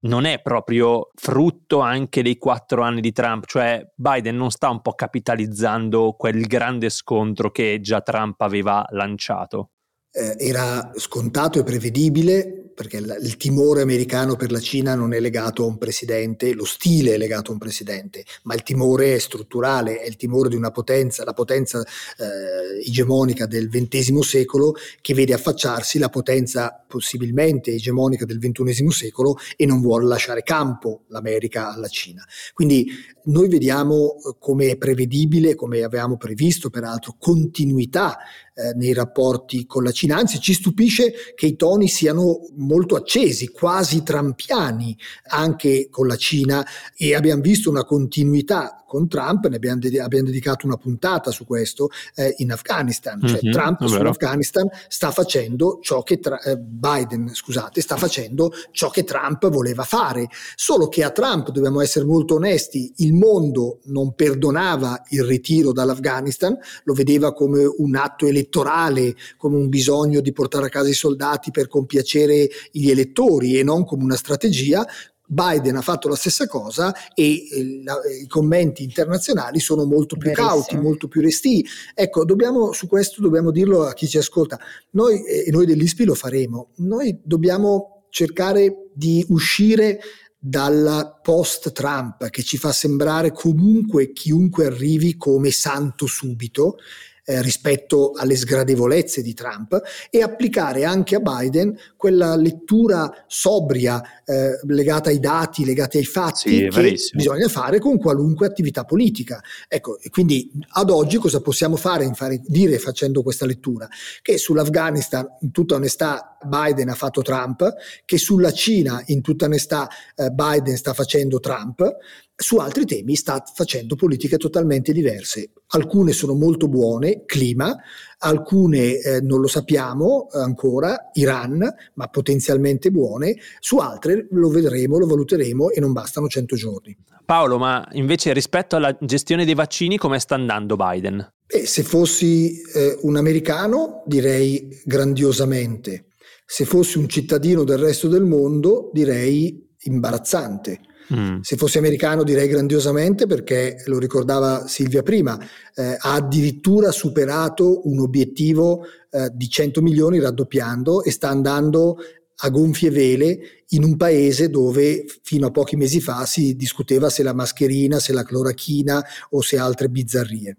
non 0.00 0.26
è 0.26 0.42
proprio 0.42 1.08
frutto 1.14 1.80
anche 1.80 2.22
dei 2.22 2.36
quattro 2.36 2.82
anni 2.82 3.00
di 3.00 3.12
Trump, 3.12 3.46
cioè 3.46 3.82
Biden 3.94 4.36
non 4.36 4.50
sta 4.50 4.68
un 4.68 4.82
po' 4.82 4.92
capitalizzando 4.94 6.16
quel 6.18 6.44
grande 6.46 6.90
scontro 6.90 7.50
che 7.50 7.78
già 7.80 8.02
Trump 8.02 8.38
aveva 8.42 8.84
lanciato? 8.90 9.70
Eh, 10.14 10.36
era 10.38 10.92
scontato 10.96 11.58
e 11.58 11.64
prevedibile 11.64 12.62
perché 12.74 12.96
il 12.98 13.36
timore 13.36 13.82
americano 13.82 14.36
per 14.36 14.50
la 14.50 14.60
Cina 14.60 14.94
non 14.94 15.12
è 15.12 15.20
legato 15.20 15.62
a 15.62 15.66
un 15.66 15.78
presidente, 15.78 16.52
lo 16.52 16.64
stile 16.64 17.14
è 17.14 17.16
legato 17.18 17.50
a 17.50 17.54
un 17.54 17.58
presidente, 17.58 18.24
ma 18.42 18.54
il 18.54 18.62
timore 18.62 19.14
è 19.14 19.18
strutturale, 19.18 20.00
è 20.00 20.06
il 20.06 20.16
timore 20.16 20.48
di 20.48 20.56
una 20.56 20.70
potenza, 20.70 21.24
la 21.24 21.32
potenza 21.32 21.82
eh, 21.82 22.86
egemonica 22.86 23.46
del 23.46 23.68
XX 23.68 24.18
secolo 24.18 24.74
che 25.00 25.14
vede 25.14 25.32
affacciarsi 25.32 25.98
la 25.98 26.08
potenza 26.08 26.84
possibilmente 26.86 27.72
egemonica 27.72 28.24
del 28.24 28.38
XXI 28.38 28.90
secolo 28.90 29.36
e 29.56 29.64
non 29.66 29.80
vuole 29.80 30.06
lasciare 30.06 30.42
campo 30.42 31.04
l'America 31.08 31.72
alla 31.72 31.88
Cina. 31.88 32.26
Quindi 32.52 32.86
noi 33.24 33.48
vediamo 33.48 34.16
come 34.38 34.70
è 34.70 34.76
prevedibile, 34.76 35.54
come 35.54 35.82
avevamo 35.82 36.16
previsto 36.16 36.70
peraltro, 36.70 37.16
continuità 37.18 38.18
eh, 38.54 38.72
nei 38.74 38.92
rapporti 38.92 39.66
con 39.66 39.82
la 39.82 39.92
Cina, 39.92 40.16
anzi 40.16 40.40
ci 40.40 40.52
stupisce 40.52 41.12
che 41.34 41.46
i 41.46 41.56
toni 41.56 41.88
siano 41.88 42.48
molto 42.56 42.96
accesi, 42.96 43.48
quasi 43.48 44.02
trampiani 44.02 44.96
anche 45.28 45.88
con 45.90 46.06
la 46.06 46.16
Cina 46.16 46.66
e 46.96 47.14
abbiamo 47.14 47.40
visto 47.40 47.70
una 47.70 47.84
continuità 47.84 48.81
con 48.92 49.08
Trump, 49.08 49.46
ne 49.46 49.56
abbiamo, 49.56 49.80
de- 49.80 50.00
abbiamo 50.02 50.26
dedicato 50.26 50.66
una 50.66 50.76
puntata 50.76 51.30
su 51.30 51.46
questo 51.46 51.88
eh, 52.14 52.34
in 52.38 52.52
Afghanistan, 52.52 53.18
cioè 53.24 53.40
mm-hmm, 53.42 53.52
Trump 53.52 53.86
sull'Afghanistan 53.86 54.68
sta 54.86 55.10
facendo 55.10 55.78
ciò 55.80 56.02
che 56.02 56.18
tra- 56.18 56.38
eh, 56.42 56.58
Biden, 56.58 57.30
scusate, 57.32 57.80
sta 57.80 57.96
facendo 57.96 58.52
ciò 58.70 58.90
che 58.90 59.04
Trump 59.04 59.48
voleva 59.48 59.84
fare, 59.84 60.28
solo 60.56 60.88
che 60.88 61.04
a 61.04 61.08
Trump 61.08 61.52
dobbiamo 61.52 61.80
essere 61.80 62.04
molto 62.04 62.34
onesti, 62.34 62.92
il 62.96 63.14
mondo 63.14 63.78
non 63.84 64.14
perdonava 64.14 65.04
il 65.08 65.24
ritiro 65.24 65.72
dall'Afghanistan, 65.72 66.54
lo 66.84 66.92
vedeva 66.92 67.32
come 67.32 67.64
un 67.64 67.96
atto 67.96 68.26
elettorale, 68.26 69.14
come 69.38 69.56
un 69.56 69.70
bisogno 69.70 70.20
di 70.20 70.32
portare 70.32 70.66
a 70.66 70.68
casa 70.68 70.90
i 70.90 70.92
soldati 70.92 71.50
per 71.50 71.66
compiacere 71.66 72.46
gli 72.70 72.90
elettori 72.90 73.58
e 73.58 73.62
non 73.62 73.86
come 73.86 74.04
una 74.04 74.16
strategia, 74.16 74.86
Biden 75.32 75.76
ha 75.76 75.80
fatto 75.80 76.08
la 76.08 76.14
stessa 76.14 76.46
cosa 76.46 76.94
e 77.14 77.48
eh, 77.48 77.82
la, 77.82 77.96
i 78.22 78.26
commenti 78.26 78.82
internazionali 78.82 79.60
sono 79.60 79.84
molto 79.84 80.16
più 80.16 80.28
Verissimo. 80.28 80.48
cauti, 80.48 80.76
molto 80.76 81.08
più 81.08 81.22
resti. 81.22 81.64
Ecco, 81.94 82.26
dobbiamo, 82.26 82.72
su 82.72 82.86
questo 82.86 83.22
dobbiamo 83.22 83.50
dirlo 83.50 83.86
a 83.86 83.94
chi 83.94 84.06
ci 84.06 84.18
ascolta. 84.18 84.58
Noi, 84.90 85.24
e 85.24 85.50
noi 85.50 85.64
dell'ISPI 85.64 86.04
lo 86.04 86.14
faremo, 86.14 86.72
noi 86.76 87.18
dobbiamo 87.22 88.04
cercare 88.10 88.90
di 88.92 89.24
uscire 89.30 90.00
dalla 90.38 91.18
post-Trump 91.22 92.28
che 92.28 92.42
ci 92.42 92.58
fa 92.58 92.72
sembrare 92.72 93.32
comunque 93.32 94.12
chiunque 94.12 94.66
arrivi 94.66 95.16
come 95.16 95.50
santo 95.50 96.06
subito 96.06 96.76
eh, 97.24 97.40
rispetto 97.42 98.12
alle 98.16 98.36
sgradevolezze 98.36 99.22
di 99.22 99.34
Trump 99.34 99.80
e 100.10 100.22
applicare 100.22 100.84
anche 100.84 101.16
a 101.16 101.20
Biden 101.20 101.76
quella 101.96 102.34
lettura 102.36 103.24
sobria 103.26 104.02
eh, 104.24 104.58
legata 104.66 105.10
ai 105.10 105.20
dati, 105.20 105.64
legata 105.64 105.98
ai 105.98 106.04
fatti 106.04 106.50
sì, 106.50 106.68
che 106.68 106.96
bisogna 107.14 107.48
fare 107.48 107.78
con 107.78 107.98
qualunque 107.98 108.46
attività 108.46 108.84
politica. 108.84 109.40
Ecco, 109.68 109.98
quindi 110.10 110.50
ad 110.70 110.90
oggi 110.90 111.18
cosa 111.18 111.40
possiamo 111.40 111.76
fare, 111.76 112.10
fare 112.14 112.40
dire 112.44 112.78
facendo 112.78 113.22
questa 113.22 113.46
lettura? 113.46 113.88
Che 114.20 114.38
sull'Afghanistan 114.38 115.26
in 115.40 115.50
tutta 115.50 115.76
onestà 115.76 116.36
Biden 116.44 116.88
ha 116.88 116.94
fatto 116.94 117.22
Trump, 117.22 117.72
che 118.04 118.18
sulla 118.18 118.52
Cina 118.52 119.02
in 119.06 119.20
tutta 119.20 119.44
onestà 119.46 119.88
eh, 120.16 120.30
Biden 120.30 120.76
sta 120.76 120.92
facendo 120.92 121.38
Trump, 121.38 121.96
su 122.34 122.56
altri 122.56 122.86
temi 122.86 123.14
sta 123.14 123.42
facendo 123.54 123.94
politiche 123.94 124.36
totalmente 124.36 124.92
diverse. 124.92 125.50
Alcune 125.68 126.12
sono 126.12 126.34
molto 126.34 126.68
buone, 126.68 127.24
clima, 127.24 127.76
alcune 128.18 128.98
eh, 128.98 129.20
non 129.20 129.40
lo 129.40 129.46
sappiamo 129.46 130.26
ancora, 130.32 131.10
Iran, 131.14 131.66
ma 131.94 132.08
potenzialmente 132.08 132.90
buone, 132.90 133.36
su 133.60 133.78
altre 133.78 134.26
lo 134.30 134.48
vedremo, 134.48 134.98
lo 134.98 135.06
valuteremo 135.06 135.70
e 135.70 135.80
non 135.80 135.92
bastano 135.92 136.26
100 136.26 136.56
giorni. 136.56 136.96
Paolo, 137.24 137.58
ma 137.58 137.86
invece 137.92 138.32
rispetto 138.32 138.76
alla 138.76 138.96
gestione 139.00 139.44
dei 139.44 139.54
vaccini, 139.54 139.96
come 139.96 140.18
sta 140.18 140.34
andando 140.34 140.76
Biden? 140.76 141.34
E 141.46 141.66
se 141.66 141.82
fossi 141.82 142.60
eh, 142.60 142.98
un 143.02 143.16
americano 143.16 144.02
direi 144.06 144.80
grandiosamente, 144.84 146.06
se 146.44 146.64
fossi 146.64 146.98
un 146.98 147.08
cittadino 147.08 147.62
del 147.62 147.78
resto 147.78 148.08
del 148.08 148.24
mondo 148.24 148.90
direi 148.92 149.70
imbarazzante 149.84 150.80
Mm. 151.14 151.40
Se 151.40 151.56
fossi 151.56 151.78
americano 151.78 152.22
direi 152.22 152.48
grandiosamente 152.48 153.26
perché, 153.26 153.82
lo 153.86 153.98
ricordava 153.98 154.66
Silvia 154.66 155.02
prima, 155.02 155.38
eh, 155.74 155.96
ha 155.98 156.14
addirittura 156.14 156.90
superato 156.90 157.88
un 157.88 158.00
obiettivo 158.00 158.84
eh, 159.10 159.30
di 159.32 159.48
100 159.48 159.82
milioni 159.82 160.20
raddoppiando 160.20 161.02
e 161.02 161.10
sta 161.10 161.28
andando 161.28 161.98
a 162.44 162.50
gonfie 162.50 162.90
vele 162.90 163.38
in 163.68 163.84
un 163.84 163.96
paese 163.96 164.48
dove 164.50 165.04
fino 165.22 165.46
a 165.46 165.50
pochi 165.50 165.76
mesi 165.76 166.00
fa 166.00 166.26
si 166.26 166.56
discuteva 166.56 167.08
se 167.08 167.22
la 167.22 167.32
mascherina, 167.32 168.00
se 168.00 168.12
la 168.12 168.24
clorachina 168.24 169.04
o 169.30 169.40
se 169.40 169.58
altre 169.58 169.88
bizzarrie. 169.88 170.56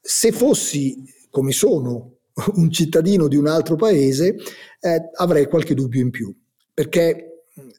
Se 0.00 0.32
fossi, 0.32 1.02
come 1.30 1.52
sono, 1.52 2.18
un 2.54 2.70
cittadino 2.70 3.26
di 3.26 3.36
un 3.36 3.48
altro 3.48 3.76
paese, 3.76 4.36
eh, 4.80 5.10
avrei 5.16 5.46
qualche 5.46 5.74
dubbio 5.74 6.00
in 6.00 6.10
più, 6.10 6.34
perché 6.72 7.27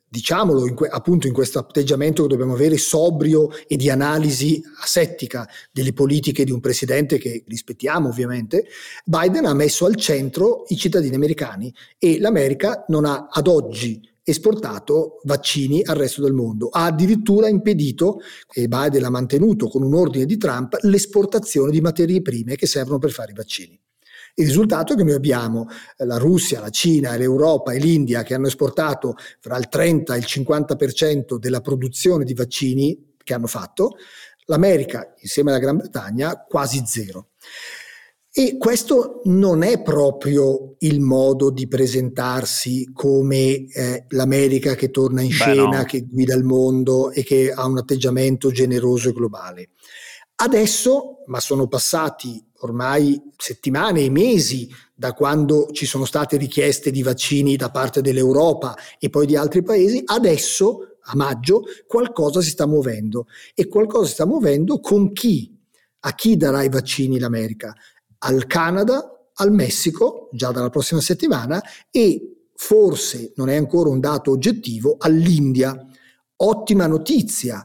diciamolo 0.08 0.66
in 0.66 0.74
que- 0.74 0.88
appunto 0.88 1.28
in 1.28 1.34
questo 1.34 1.60
atteggiamento 1.60 2.24
che 2.24 2.30
dobbiamo 2.30 2.54
avere 2.54 2.78
sobrio 2.78 3.50
e 3.68 3.76
di 3.76 3.90
analisi 3.90 4.62
asettica 4.82 5.48
delle 5.72 5.94
politiche 5.94 6.44
di 6.44 6.52
un 6.52 6.60
presidente 6.60 7.18
che 7.18 7.44
rispettiamo 7.48 8.10
ovviamente, 8.10 8.66
Biden 9.06 9.46
ha 9.46 9.54
messo 9.54 9.86
al 9.86 9.96
centro 9.96 10.66
i 10.70 10.78
cittadini 10.78 11.16
americani 11.16 11.74
e 11.98 12.20
l'America 12.20 12.86
non 12.88 13.06
ha 13.06 13.28
ad 13.30 13.48
oggi 13.48 14.08
esportato 14.24 15.20
vaccini 15.24 15.82
al 15.84 15.96
resto 15.96 16.22
del 16.22 16.34
mondo. 16.34 16.70
Ha 16.70 16.86
addirittura 16.86 17.48
impedito, 17.48 18.20
e 18.54 18.68
Biden 18.68 19.02
l'ha 19.02 19.10
mantenuto 19.10 19.68
con 19.68 19.84
un 19.84 19.96
ordine 19.96 20.26
di 20.26 20.38
Trump, 20.38 20.78
l'esportazione 20.82 21.72
di 21.72 21.82
materie 21.82 22.22
prime 22.22 22.56
che 22.56 22.68
servono 22.68 23.00
per 23.00 23.12
fare 23.12 23.32
i 23.32 23.36
vaccini. 23.36 23.80
Il 24.36 24.46
risultato 24.46 24.94
è 24.94 24.96
che 24.96 25.04
noi 25.04 25.14
abbiamo 25.14 25.68
eh, 25.98 26.06
la 26.06 26.18
Russia, 26.18 26.60
la 26.60 26.70
Cina, 26.70 27.16
l'Europa 27.16 27.74
e 27.74 27.80
l'India 27.80 28.24
che 28.24 28.34
hanno 28.34 28.48
esportato 28.48 29.16
fra 29.40 29.58
il 29.58 29.68
30 29.68 30.16
e 30.16 30.18
il 30.18 30.26
50% 30.28 31.38
della 31.38 31.62
produzione 31.62 32.24
di 32.24 32.34
vaccini 32.34 33.16
che 33.24 33.34
hanno 33.34 33.48
fatto, 33.48 33.96
l'America 34.46 35.14
insieme 35.20 35.52
alla 35.52 35.60
Gran 35.60 35.78
Bretagna 35.78 36.46
quasi 36.48 36.84
zero. 36.86 37.30
E 38.32 38.58
questo 38.58 39.22
non 39.26 39.64
è 39.64 39.82
proprio 39.82 40.76
il 40.80 41.00
modo 41.02 41.50
di 41.50 41.68
presentarsi 41.68 42.90
come 42.94 43.68
eh, 43.68 44.06
l'America 44.10 44.76
che 44.76 44.92
torna 44.92 45.22
in 45.22 45.30
Beh, 45.30 45.34
scena, 45.34 45.80
no. 45.80 45.84
che 45.84 46.06
guida 46.10 46.36
il 46.36 46.44
mondo 46.44 47.12
e 47.12 47.24
che 47.24 47.52
ha 47.52 47.66
un 47.66 47.80
atteggiamento 47.80 48.52
generoso 48.52 49.10
e 49.10 49.14
globale. 49.14 49.70
Adesso, 50.42 51.24
ma 51.26 51.42
sono 51.42 51.68
passati 51.68 52.42
ormai 52.60 53.22
settimane 53.36 54.02
e 54.02 54.10
mesi 54.10 54.70
da 54.96 55.12
quando 55.12 55.68
ci 55.72 55.86
sono 55.86 56.06
state 56.06 56.38
richieste 56.38 56.92
di 56.92 57.04
vaccini 57.04 57.58
da 57.58 57.70
parte 57.70 58.00
dell'Europa 58.00 58.74
e 59.00 59.10
poi 59.10 59.26
di 59.26 59.36
altri 59.36 59.64
paesi, 59.64 60.02
adesso 60.06 60.96
a 61.02 61.16
maggio 61.16 61.64
qualcosa 61.88 62.40
si 62.40 62.52
sta 62.52 62.66
muovendo 62.66 63.28
e 63.54 63.68
qualcosa 63.68 64.06
si 64.06 64.14
sta 64.14 64.26
muovendo 64.26 64.80
con 64.80 65.12
chi? 65.12 65.54
A 66.02 66.16
chi 66.16 66.38
darà 66.38 66.64
i 66.64 66.70
vaccini 66.70 67.20
l'America? 67.20 67.76
Al 68.20 68.48
Canada, 68.48 69.32
al 69.34 69.52
Messico, 69.52 70.30
già 70.32 70.52
dalla 70.52 70.70
prossima 70.70 71.02
settimana 71.02 71.62
e 71.92 72.46
forse 72.56 73.34
non 73.36 73.50
è 73.50 73.58
ancora 73.58 73.90
un 73.90 74.00
dato 74.00 74.32
oggettivo 74.32 74.96
all'India. 75.00 75.86
Ottima 76.38 76.88
notizia 76.88 77.62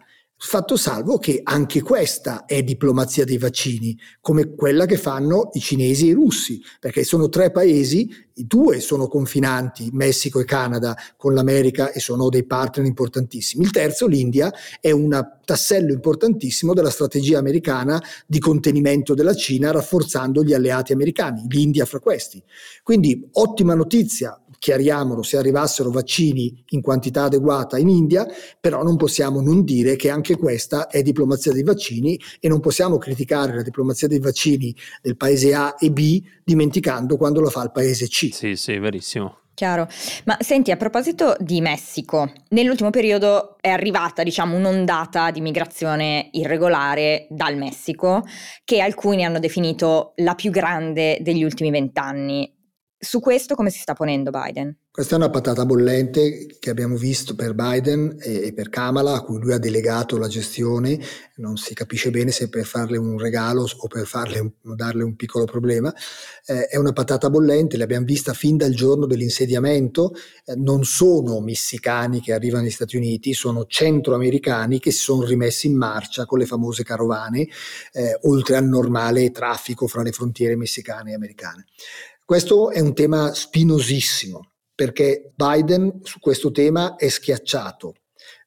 Fatto 0.46 0.76
salvo 0.76 1.16
che 1.16 1.40
anche 1.42 1.80
questa 1.80 2.44
è 2.44 2.62
diplomazia 2.62 3.24
dei 3.24 3.38
vaccini, 3.38 3.98
come 4.20 4.54
quella 4.54 4.84
che 4.84 4.98
fanno 4.98 5.48
i 5.54 5.60
cinesi 5.60 6.06
e 6.06 6.10
i 6.10 6.12
russi, 6.12 6.60
perché 6.78 7.02
sono 7.02 7.30
tre 7.30 7.50
paesi, 7.50 8.08
due 8.34 8.80
sono 8.80 9.08
confinanti, 9.08 9.88
Messico 9.92 10.40
e 10.40 10.44
Canada, 10.44 10.94
con 11.16 11.32
l'America 11.32 11.92
e 11.92 11.98
sono 11.98 12.28
dei 12.28 12.44
partner 12.44 12.86
importantissimi. 12.86 13.64
Il 13.64 13.70
terzo, 13.70 14.06
l'India, 14.06 14.52
è 14.80 14.90
un 14.90 15.18
tassello 15.44 15.92
importantissimo 15.92 16.74
della 16.74 16.90
strategia 16.90 17.38
americana 17.38 18.00
di 18.26 18.38
contenimento 18.38 19.14
della 19.14 19.34
Cina, 19.34 19.70
rafforzando 19.70 20.44
gli 20.44 20.52
alleati 20.52 20.92
americani, 20.92 21.46
l'India 21.48 21.86
fra 21.86 22.00
questi. 22.00 22.40
Quindi 22.82 23.28
ottima 23.32 23.74
notizia 23.74 24.38
chiariamolo, 24.64 25.22
se 25.22 25.36
arrivassero 25.36 25.90
vaccini 25.90 26.64
in 26.70 26.80
quantità 26.80 27.24
adeguata 27.24 27.76
in 27.76 27.90
India, 27.90 28.26
però 28.58 28.82
non 28.82 28.96
possiamo 28.96 29.42
non 29.42 29.62
dire 29.62 29.94
che 29.94 30.08
anche 30.08 30.38
questa 30.38 30.88
è 30.88 31.02
diplomazia 31.02 31.52
dei 31.52 31.62
vaccini 31.62 32.18
e 32.40 32.48
non 32.48 32.60
possiamo 32.60 32.96
criticare 32.96 33.54
la 33.54 33.62
diplomazia 33.62 34.08
dei 34.08 34.20
vaccini 34.20 34.74
del 35.02 35.18
paese 35.18 35.54
A 35.54 35.74
e 35.78 35.90
B 35.90 36.22
dimenticando 36.42 37.18
quando 37.18 37.42
la 37.42 37.50
fa 37.50 37.62
il 37.62 37.72
paese 37.72 38.06
C. 38.08 38.30
Sì, 38.32 38.56
sì, 38.56 38.78
verissimo. 38.78 39.40
Chiaro. 39.52 39.86
Ma 40.24 40.38
senti, 40.40 40.70
a 40.70 40.76
proposito 40.76 41.36
di 41.38 41.60
Messico, 41.60 42.32
nell'ultimo 42.48 42.88
periodo 42.88 43.58
è 43.60 43.68
arrivata, 43.68 44.22
diciamo, 44.22 44.56
un'ondata 44.56 45.30
di 45.30 45.42
migrazione 45.42 46.30
irregolare 46.32 47.26
dal 47.28 47.58
Messico 47.58 48.24
che 48.64 48.80
alcuni 48.80 49.26
hanno 49.26 49.40
definito 49.40 50.14
la 50.16 50.34
più 50.34 50.50
grande 50.50 51.18
degli 51.20 51.44
ultimi 51.44 51.70
vent'anni 51.70 52.50
Su 53.04 53.20
questo 53.20 53.54
come 53.54 53.68
si 53.68 53.78
sta 53.78 53.92
ponendo 53.92 54.30
Biden? 54.30 54.74
Questa 54.90 55.14
è 55.14 55.18
una 55.18 55.28
patata 55.28 55.66
bollente 55.66 56.46
che 56.58 56.70
abbiamo 56.70 56.96
visto 56.96 57.34
per 57.34 57.52
Biden 57.52 58.16
e 58.20 58.52
per 58.54 58.68
Kamala, 58.68 59.14
a 59.14 59.22
cui 59.22 59.40
lui 59.40 59.52
ha 59.52 59.58
delegato 59.58 60.16
la 60.16 60.28
gestione. 60.28 60.98
Non 61.36 61.56
si 61.56 61.74
capisce 61.74 62.10
bene 62.10 62.30
se 62.30 62.48
per 62.48 62.64
farle 62.64 62.96
un 62.96 63.18
regalo 63.18 63.66
o 63.76 63.86
per 63.88 64.06
farle, 64.06 64.54
darle 64.62 65.02
un 65.02 65.16
piccolo 65.16 65.44
problema. 65.44 65.92
Eh, 66.46 66.68
è 66.68 66.76
una 66.76 66.92
patata 66.92 67.28
bollente, 67.28 67.76
l'abbiamo 67.76 68.06
vista 68.06 68.32
fin 68.34 68.56
dal 68.56 68.72
giorno 68.72 69.06
dell'insediamento. 69.06 70.12
Eh, 70.44 70.54
non 70.54 70.84
sono 70.84 71.40
messicani 71.40 72.20
che 72.20 72.32
arrivano 72.32 72.62
negli 72.62 72.70
Stati 72.70 72.96
Uniti, 72.96 73.34
sono 73.34 73.66
centroamericani 73.66 74.78
che 74.78 74.92
si 74.92 75.00
sono 75.00 75.24
rimessi 75.24 75.66
in 75.66 75.76
marcia 75.76 76.24
con 76.24 76.38
le 76.38 76.46
famose 76.46 76.84
carovane, 76.84 77.48
eh, 77.92 78.16
oltre 78.22 78.56
al 78.56 78.64
normale 78.64 79.32
traffico 79.32 79.88
fra 79.88 80.02
le 80.02 80.12
frontiere 80.12 80.54
messicane 80.54 81.10
e 81.10 81.14
americane. 81.14 81.66
Questo 82.26 82.70
è 82.70 82.80
un 82.80 82.94
tema 82.94 83.34
spinosissimo 83.34 84.52
perché 84.74 85.34
Biden 85.36 86.00
su 86.02 86.18
questo 86.20 86.50
tema 86.50 86.96
è 86.96 87.10
schiacciato 87.10 87.96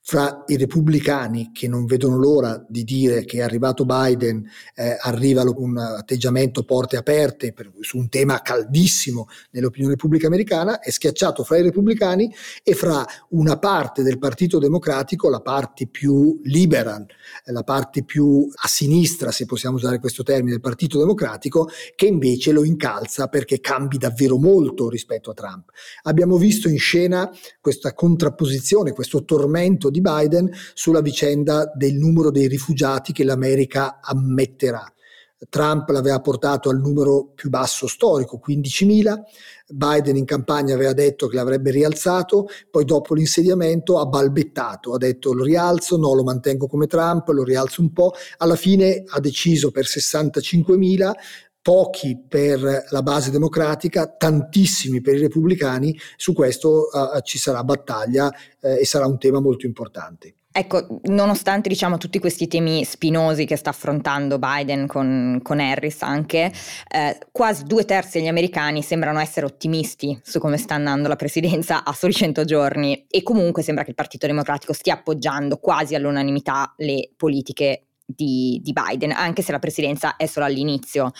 fra 0.09 0.45
i 0.47 0.55
repubblicani 0.55 1.51
che 1.51 1.67
non 1.67 1.85
vedono 1.85 2.15
l'ora 2.15 2.65
di 2.69 2.85
dire 2.85 3.25
che 3.25 3.39
è 3.39 3.41
arrivato 3.41 3.83
Biden, 3.83 4.41
eh, 4.73 4.95
arriva 5.01 5.43
un 5.43 5.77
atteggiamento 5.77 6.63
porte 6.63 6.95
aperte 6.95 7.51
per, 7.51 7.69
su 7.81 7.97
un 7.97 8.07
tema 8.07 8.41
caldissimo 8.41 9.27
nell'opinione 9.51 9.97
pubblica 9.97 10.27
americana, 10.27 10.79
è 10.79 10.91
schiacciato 10.91 11.43
fra 11.43 11.57
i 11.57 11.61
repubblicani 11.61 12.33
e 12.63 12.73
fra 12.73 13.05
una 13.31 13.59
parte 13.59 14.01
del 14.01 14.17
Partito 14.17 14.59
Democratico, 14.59 15.27
la 15.29 15.41
parte 15.41 15.87
più 15.87 16.39
liberal, 16.43 17.05
la 17.43 17.63
parte 17.63 18.05
più 18.05 18.49
a 18.49 18.67
sinistra, 18.69 19.31
se 19.31 19.45
possiamo 19.45 19.75
usare 19.75 19.99
questo 19.99 20.23
termine, 20.23 20.51
del 20.51 20.61
Partito 20.61 20.99
Democratico, 20.99 21.67
che 21.97 22.05
invece 22.05 22.53
lo 22.53 22.63
incalza 22.63 23.27
perché 23.27 23.59
cambi 23.59 23.97
davvero 23.97 24.37
molto 24.37 24.87
rispetto 24.87 25.31
a 25.31 25.33
Trump. 25.33 25.71
Abbiamo 26.03 26.37
visto 26.37 26.69
in 26.69 26.79
scena 26.79 27.29
questa 27.59 27.93
contrapposizione, 27.93 28.93
questo 28.93 29.25
tormento 29.25 29.95
di 29.97 30.01
Biden 30.01 30.49
sulla 30.73 31.01
vicenda 31.01 31.71
del 31.73 31.95
numero 31.95 32.31
dei 32.31 32.47
rifugiati 32.47 33.11
che 33.11 33.23
l'America 33.23 33.99
ammetterà. 34.01 34.91
Trump 35.49 35.89
l'aveva 35.89 36.19
portato 36.19 36.69
al 36.69 36.79
numero 36.79 37.31
più 37.35 37.49
basso 37.49 37.85
storico, 37.85 38.41
15.000, 38.43 39.21
Biden 39.69 40.15
in 40.15 40.25
campagna 40.25 40.73
aveva 40.73 40.93
detto 40.93 41.27
che 41.27 41.35
l'avrebbe 41.35 41.71
rialzato, 41.71 42.47
poi 42.71 42.85
dopo 42.85 43.13
l'insediamento 43.13 43.99
ha 43.99 44.05
balbettato, 44.05 44.93
ha 44.93 44.97
detto 44.97 45.33
lo 45.33 45.43
rialzo, 45.43 45.97
no 45.97 46.15
lo 46.15 46.23
mantengo 46.23 46.67
come 46.67 46.87
Trump, 46.87 47.27
lo 47.29 47.43
rialzo 47.43 47.81
un 47.81 47.91
po', 47.91 48.13
alla 48.37 48.55
fine 48.55 49.03
ha 49.05 49.19
deciso 49.19 49.69
per 49.69 49.85
65.000, 49.85 51.11
pochi 51.67 52.17
per 52.17 52.85
la 52.91 53.01
base 53.01 53.29
democratica, 53.29 54.07
tantissimi 54.07 55.01
per 55.01 55.15
i 55.15 55.19
repubblicani, 55.19 55.99
su 56.15 56.31
questo 56.31 56.87
uh, 56.89 57.19
ci 57.23 57.37
sarà 57.37 57.61
battaglia 57.65 58.27
uh, 58.27 58.67
e 58.67 58.85
sarà 58.85 59.05
un 59.05 59.19
tema 59.19 59.41
molto 59.41 59.65
importante. 59.65 60.35
Ecco, 60.49 61.01
nonostante 61.09 61.67
diciamo 61.67 61.97
tutti 61.97 62.19
questi 62.19 62.47
temi 62.47 62.85
spinosi 62.85 63.43
che 63.43 63.57
sta 63.57 63.71
affrontando 63.71 64.39
Biden 64.39 64.87
con, 64.87 65.41
con 65.43 65.59
Harris 65.59 66.03
anche, 66.03 66.53
eh, 66.87 67.17
quasi 67.33 67.65
due 67.65 67.83
terzi 67.83 68.19
degli 68.19 68.29
americani 68.29 68.81
sembrano 68.81 69.19
essere 69.19 69.45
ottimisti 69.45 70.17
su 70.23 70.39
come 70.39 70.55
sta 70.57 70.73
andando 70.73 71.09
la 71.09 71.17
presidenza 71.17 71.83
a 71.83 71.91
soli 71.91 72.13
100 72.13 72.45
giorni 72.45 73.05
e 73.09 73.23
comunque 73.23 73.61
sembra 73.61 73.83
che 73.83 73.89
il 73.89 73.95
Partito 73.95 74.25
Democratico 74.25 74.71
stia 74.71 74.93
appoggiando 74.93 75.57
quasi 75.57 75.95
all'unanimità 75.95 76.73
le 76.77 77.11
politiche 77.15 77.87
di, 78.07 78.59
di 78.63 78.71
Biden, 78.73 79.11
anche 79.11 79.41
se 79.41 79.51
la 79.51 79.59
presidenza 79.59 80.15
è 80.15 80.25
solo 80.25 80.45
all'inizio. 80.45 81.11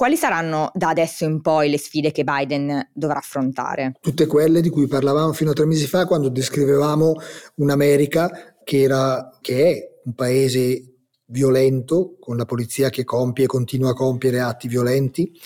Quali 0.00 0.16
saranno 0.16 0.70
da 0.72 0.88
adesso 0.88 1.26
in 1.26 1.42
poi 1.42 1.68
le 1.68 1.78
sfide 1.78 2.10
che 2.10 2.24
Biden 2.24 2.88
dovrà 2.94 3.18
affrontare? 3.18 3.98
Tutte 4.00 4.24
quelle 4.24 4.62
di 4.62 4.70
cui 4.70 4.86
parlavamo 4.86 5.34
fino 5.34 5.50
a 5.50 5.52
tre 5.52 5.66
mesi 5.66 5.86
fa 5.86 6.06
quando 6.06 6.30
descrivevamo 6.30 7.16
un'America 7.56 8.56
che, 8.64 8.80
era, 8.80 9.28
che 9.42 9.66
è 9.66 10.00
un 10.06 10.14
paese 10.14 10.94
violento, 11.26 12.16
con 12.18 12.38
la 12.38 12.46
polizia 12.46 12.88
che 12.88 13.04
compie 13.04 13.44
e 13.44 13.46
continua 13.46 13.90
a 13.90 13.92
compiere 13.92 14.40
atti 14.40 14.68
violenti, 14.68 15.38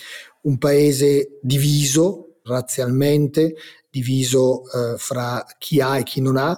un 0.43 0.57
paese 0.57 1.37
diviso 1.41 2.37
razzialmente, 2.43 3.55
diviso 3.89 4.61
eh, 4.71 4.97
fra 4.97 5.45
chi 5.57 5.81
ha 5.81 5.97
e 5.97 6.03
chi 6.03 6.21
non 6.21 6.37
ha, 6.37 6.55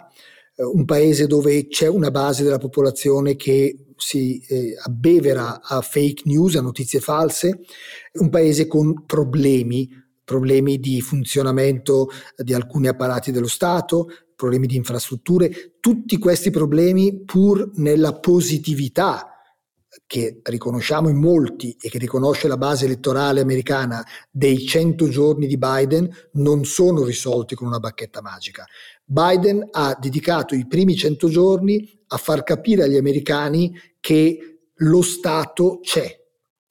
eh, 0.56 0.64
un 0.64 0.86
paese 0.86 1.26
dove 1.26 1.66
c'è 1.66 1.88
una 1.88 2.12
base 2.12 2.44
della 2.44 2.60
popolazione 2.60 3.36
che 3.36 3.87
si 3.98 4.40
eh, 4.48 4.76
abbevera 4.84 5.62
a 5.62 5.82
fake 5.82 6.24
news, 6.26 6.56
a 6.56 6.62
notizie 6.62 7.00
false, 7.00 7.60
un 8.14 8.30
paese 8.30 8.68
con 8.68 9.06
problemi, 9.06 9.90
problemi 10.24 10.80
di 10.80 11.02
funzionamento 11.02 12.10
di 12.36 12.54
alcuni 12.54 12.88
apparati 12.88 13.32
dello 13.32 13.48
Stato, 13.48 14.08
problemi 14.36 14.68
di 14.68 14.76
infrastrutture, 14.76 15.78
tutti 15.80 16.18
questi 16.18 16.52
problemi 16.52 17.24
pur 17.24 17.72
nella 17.76 18.20
positività 18.20 19.32
che 20.06 20.42
riconosciamo 20.44 21.10
in 21.10 21.18
molti 21.18 21.76
e 21.80 21.90
che 21.90 21.98
riconosce 21.98 22.48
la 22.48 22.58
base 22.58 22.86
elettorale 22.86 23.42
americana 23.42 24.06
dei 24.30 24.66
100 24.66 25.10
giorni 25.10 25.48
di 25.48 25.58
Biden 25.58 26.10
non 26.34 26.66
sono 26.66 27.04
risolti 27.04 27.56
con 27.56 27.68
una 27.68 27.80
bacchetta 27.80 28.22
magica. 28.22 28.66
Biden 29.10 29.66
ha 29.72 29.98
dedicato 29.98 30.54
i 30.54 30.68
primi 30.68 30.94
100 30.94 31.30
giorni 31.30 31.98
a 32.08 32.18
far 32.18 32.44
capire 32.44 32.84
agli 32.84 32.98
americani 32.98 33.74
che 34.02 34.60
lo 34.76 35.02
Stato 35.02 35.80
c'è. 35.82 36.14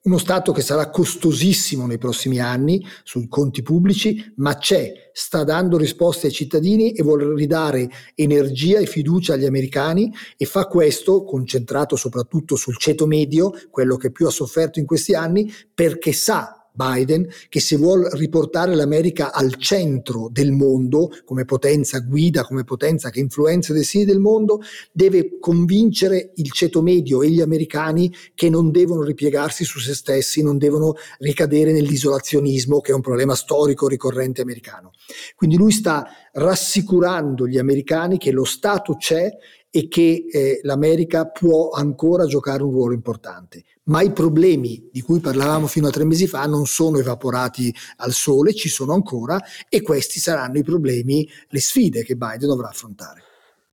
Uno 0.02 0.18
Stato 0.18 0.52
che 0.52 0.60
sarà 0.60 0.90
costosissimo 0.90 1.86
nei 1.86 1.96
prossimi 1.96 2.38
anni 2.38 2.86
sui 3.04 3.26
conti 3.26 3.62
pubblici, 3.62 4.34
ma 4.36 4.56
c'è, 4.56 5.10
sta 5.12 5.44
dando 5.44 5.78
risposte 5.78 6.26
ai 6.26 6.32
cittadini 6.32 6.92
e 6.92 7.02
vuole 7.02 7.34
ridare 7.34 7.88
energia 8.14 8.80
e 8.80 8.86
fiducia 8.86 9.32
agli 9.32 9.46
americani 9.46 10.12
e 10.36 10.44
fa 10.44 10.66
questo 10.66 11.24
concentrato 11.24 11.96
soprattutto 11.96 12.54
sul 12.54 12.76
ceto 12.76 13.06
medio, 13.06 13.52
quello 13.70 13.96
che 13.96 14.12
più 14.12 14.26
ha 14.26 14.30
sofferto 14.30 14.78
in 14.78 14.84
questi 14.84 15.14
anni, 15.14 15.50
perché 15.74 16.12
sa 16.12 16.55
Biden, 16.76 17.26
che 17.48 17.60
se 17.60 17.76
vuole 17.76 18.08
riportare 18.12 18.74
l'America 18.74 19.32
al 19.32 19.56
centro 19.56 20.28
del 20.30 20.52
mondo, 20.52 21.10
come 21.24 21.44
potenza 21.44 21.98
guida, 22.00 22.44
come 22.44 22.64
potenza 22.64 23.10
che 23.10 23.20
influenza 23.20 23.72
i 23.72 23.76
destini 23.76 24.04
del 24.04 24.20
mondo, 24.20 24.60
deve 24.92 25.38
convincere 25.40 26.32
il 26.36 26.52
ceto 26.52 26.82
medio 26.82 27.22
e 27.22 27.30
gli 27.30 27.40
americani 27.40 28.14
che 28.34 28.50
non 28.50 28.70
devono 28.70 29.02
ripiegarsi 29.02 29.64
su 29.64 29.80
se 29.80 29.94
stessi, 29.94 30.42
non 30.42 30.58
devono 30.58 30.94
ricadere 31.18 31.72
nell'isolazionismo, 31.72 32.80
che 32.80 32.92
è 32.92 32.94
un 32.94 33.00
problema 33.00 33.34
storico 33.34 33.88
ricorrente 33.88 34.42
americano. 34.42 34.92
Quindi 35.34 35.56
lui 35.56 35.72
sta 35.72 36.06
rassicurando 36.32 37.46
gli 37.46 37.58
americani 37.58 38.18
che 38.18 38.30
lo 38.30 38.44
Stato 38.44 38.96
c'è 38.96 39.30
e 39.76 39.88
che 39.88 40.24
eh, 40.30 40.60
l'America 40.62 41.26
può 41.26 41.68
ancora 41.68 42.24
giocare 42.24 42.62
un 42.62 42.70
ruolo 42.70 42.94
importante. 42.94 43.62
Ma 43.84 44.00
i 44.00 44.10
problemi 44.10 44.88
di 44.90 45.02
cui 45.02 45.20
parlavamo 45.20 45.66
fino 45.66 45.88
a 45.88 45.90
tre 45.90 46.06
mesi 46.06 46.26
fa 46.26 46.46
non 46.46 46.64
sono 46.64 46.96
evaporati 46.96 47.74
al 47.96 48.12
sole, 48.12 48.54
ci 48.54 48.70
sono 48.70 48.94
ancora 48.94 49.38
e 49.68 49.82
questi 49.82 50.18
saranno 50.18 50.56
i 50.56 50.62
problemi, 50.62 51.28
le 51.50 51.60
sfide 51.60 52.04
che 52.04 52.16
Biden 52.16 52.48
dovrà 52.48 52.68
affrontare. 52.68 53.25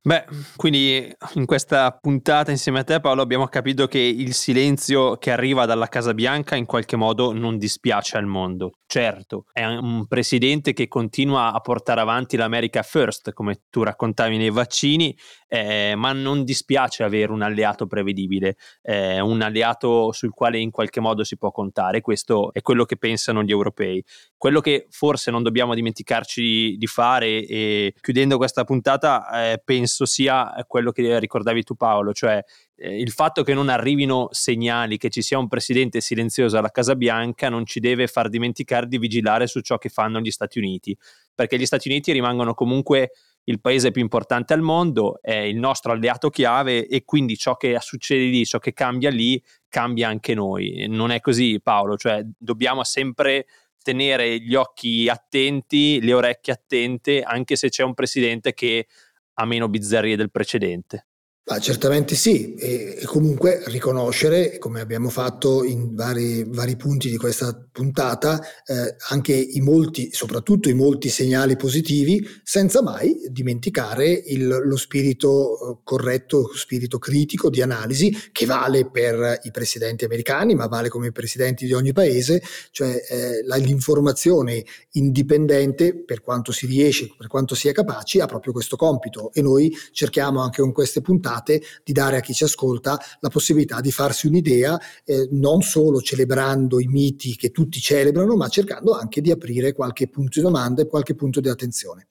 Beh, 0.06 0.26
quindi 0.58 1.16
in 1.36 1.46
questa 1.46 1.90
puntata 1.92 2.52
insieme 2.52 2.80
a 2.80 2.84
te 2.84 3.00
Paolo 3.00 3.22
abbiamo 3.22 3.48
capito 3.48 3.88
che 3.88 4.00
il 4.00 4.34
silenzio 4.34 5.16
che 5.16 5.32
arriva 5.32 5.66
dalla 5.66 5.88
Casa 5.88 6.14
Bianca 6.14 6.58
in 6.58 6.66
qualche 6.66 6.98
modo 6.98 7.32
non 7.32 7.58
dispiace 7.58 8.18
al 8.18 8.26
mondo. 8.26 8.72
Certo, 8.86 9.46
è 9.54 9.64
un 9.66 10.06
presidente 10.08 10.74
che 10.74 10.90
continua 10.90 11.54
a 11.54 11.60
portare 11.62 12.02
avanti 12.02 12.36
l'America 12.36 12.84
First, 12.84 13.32
come 13.32 13.62
tu 13.70 13.82
raccontavi 13.82 14.36
nei 14.36 14.50
vaccini, 14.52 15.18
eh, 15.48 15.94
ma 15.96 16.12
non 16.12 16.44
dispiace 16.44 17.04
avere 17.04 17.32
un 17.32 17.42
alleato 17.42 17.88
prevedibile, 17.88 18.58
eh, 18.82 19.22
un 19.22 19.42
alleato 19.42 20.12
sul 20.12 20.32
quale 20.32 20.60
in 20.60 20.70
qualche 20.70 21.00
modo 21.00 21.24
si 21.24 21.38
può 21.38 21.50
contare. 21.52 22.02
Questo 22.02 22.52
è 22.52 22.62
quello 22.62 22.84
che 22.84 22.98
pensano 22.98 23.42
gli 23.42 23.52
europei. 23.52 24.04
Quello 24.38 24.60
che 24.60 24.86
forse 24.90 25.32
non 25.32 25.42
dobbiamo 25.44 25.74
dimenticarci 25.74 26.76
di 26.78 26.88
fare, 26.88 27.48
e 27.48 27.96
chiudendo 28.00 28.38
questa 28.38 28.64
puntata, 28.66 29.52
eh, 29.54 29.62
penso 29.64 29.93
sia 30.06 30.54
quello 30.68 30.92
che 30.92 31.20
ricordavi 31.20 31.64
tu, 31.64 31.76
Paolo, 31.76 32.14
cioè 32.14 32.44
eh, 32.76 33.00
il 33.00 33.12
fatto 33.12 33.44
che 33.44 33.54
non 33.54 33.70
arrivino 33.70 34.28
segnali 34.32 34.98
che 34.98 35.10
ci 35.10 35.22
sia 35.22 35.38
un 35.38 35.48
presidente 35.48 36.02
silenzioso 36.02 36.58
alla 36.58 36.70
Casa 36.70 36.96
Bianca 36.96 37.50
non 37.50 37.66
ci 37.66 37.80
deve 37.80 38.08
far 38.08 38.30
dimenticare 38.30 38.88
di 38.88 38.98
vigilare 38.98 39.48
su 39.48 39.62
ciò 39.62 39.78
che 39.78 39.90
fanno 39.90 40.20
gli 40.20 40.32
Stati 40.32 40.58
Uniti, 40.58 40.98
perché 41.34 41.58
gli 41.58 41.66
Stati 41.66 41.88
Uniti 41.88 42.12
rimangono 42.12 42.54
comunque 42.54 43.12
il 43.46 43.60
paese 43.60 43.92
più 43.92 44.02
importante 44.02 44.54
al 44.54 44.62
mondo, 44.62 45.20
è 45.22 45.36
il 45.36 45.58
nostro 45.58 45.92
alleato 45.92 46.30
chiave 46.30 46.88
e 46.88 47.04
quindi 47.04 47.36
ciò 47.36 47.58
che 47.58 47.78
succede 47.82 48.24
lì, 48.24 48.46
ciò 48.46 48.60
che 48.60 48.74
cambia 48.74 49.10
lì, 49.10 49.42
cambia 49.68 50.08
anche 50.08 50.34
noi. 50.34 50.86
Non 50.88 51.12
è 51.12 51.20
così 51.20 51.60
Paolo, 51.62 51.98
cioè 51.98 52.22
dobbiamo 52.38 52.84
sempre 52.84 53.46
tenere 53.84 54.40
gli 54.40 54.56
occhi 54.56 55.10
attenti, 55.10 56.00
le 56.02 56.14
orecchie 56.14 56.54
attente, 56.54 57.22
anche 57.22 57.56
se 57.56 57.70
c'è 57.70 57.84
un 57.84 57.94
presidente 57.94 58.54
che 58.54 58.88
ha 59.36 59.46
meno 59.46 59.70
bizzarrie 59.70 60.16
del 60.16 60.32
precedente. 60.32 61.08
Ah, 61.48 61.60
certamente 61.60 62.16
sì, 62.16 62.54
e, 62.56 63.00
e, 63.02 63.06
comunque 63.06 63.64
riconoscere, 63.66 64.58
come 64.60 64.80
abbiamo 64.80 65.10
fatto 65.10 65.66
in 65.66 65.94
vari, 65.94 66.46
vari 66.48 66.78
punti 66.78 67.10
di 67.10 67.18
questa 67.18 67.54
puntata, 67.70 68.42
eh, 68.66 68.96
anche 69.10 69.34
i 69.34 69.60
molti, 69.60 70.08
soprattutto 70.14 70.70
i 70.70 70.74
molti 70.74 71.10
segnali 71.10 71.58
positivi, 71.58 72.26
senza 72.44 72.82
mai 72.82 73.14
dimenticare 73.30 74.10
il, 74.10 74.48
lo 74.48 74.78
spirito 74.78 75.52
eh, 75.52 75.78
corretto, 75.84 76.50
spirito 76.56 76.98
critico 76.98 77.50
di 77.50 77.62
analisi 77.62 78.16
che 78.32 78.46
vale 78.46 78.90
per 78.90 79.42
i 79.44 79.52
presidenti 79.52 80.06
americani, 80.06 80.56
ma 80.56 80.68
vale 80.68 80.88
come 80.88 81.08
i 81.08 81.12
presidenti 81.12 81.66
di 81.66 81.74
ogni 81.74 81.92
paese, 81.92 82.42
cioè 82.72 82.96
eh, 83.10 83.44
la, 83.46 83.58
l'informazione 83.58 84.64
indipendente, 84.92 85.94
per 85.94 86.22
quanto 86.22 86.54
si 86.54 86.68
riesce, 86.68 87.14
per 87.18 87.28
quanto 87.28 87.54
si 87.54 87.68
è 87.68 87.74
capaci, 87.74 88.22
ha 88.22 88.28
proprio 88.28 88.54
questo 88.54 88.78
compito. 88.78 89.34
E 89.34 89.42
noi 89.42 89.76
cerchiamo 89.92 90.40
anche 90.40 90.62
con 90.62 90.72
queste 90.72 91.02
puntate 91.02 91.32
puntate 91.34 91.62
di 91.84 91.94
dare 91.94 92.18
a 92.18 92.20
chi 92.20 92.34
ci 92.34 92.44
ascolta 92.44 93.00
la 93.20 93.30
possibilità 93.30 93.82
di 93.82 93.92
farsi 93.92 94.28
un'idea, 94.28 94.80
eh, 95.04 95.28
non 95.32 95.62
solo 95.62 96.02
celebrando 96.02 96.80
i 96.80 96.88
miti 96.88 97.36
che 97.36 97.52
tutti 97.52 97.80
celebrano, 97.80 98.36
ma 98.36 98.48
cercando 98.48 98.94
anche 98.94 99.22
di 99.22 99.32
aprire 99.32 99.74
qualche 99.74 100.08
punto 100.08 100.40
di 100.40 100.46
domanda 100.46 100.82
e 100.82 100.88
qualche 100.88 101.16
punto 101.16 101.40
di 101.40 101.50
attenzione. 101.50 102.08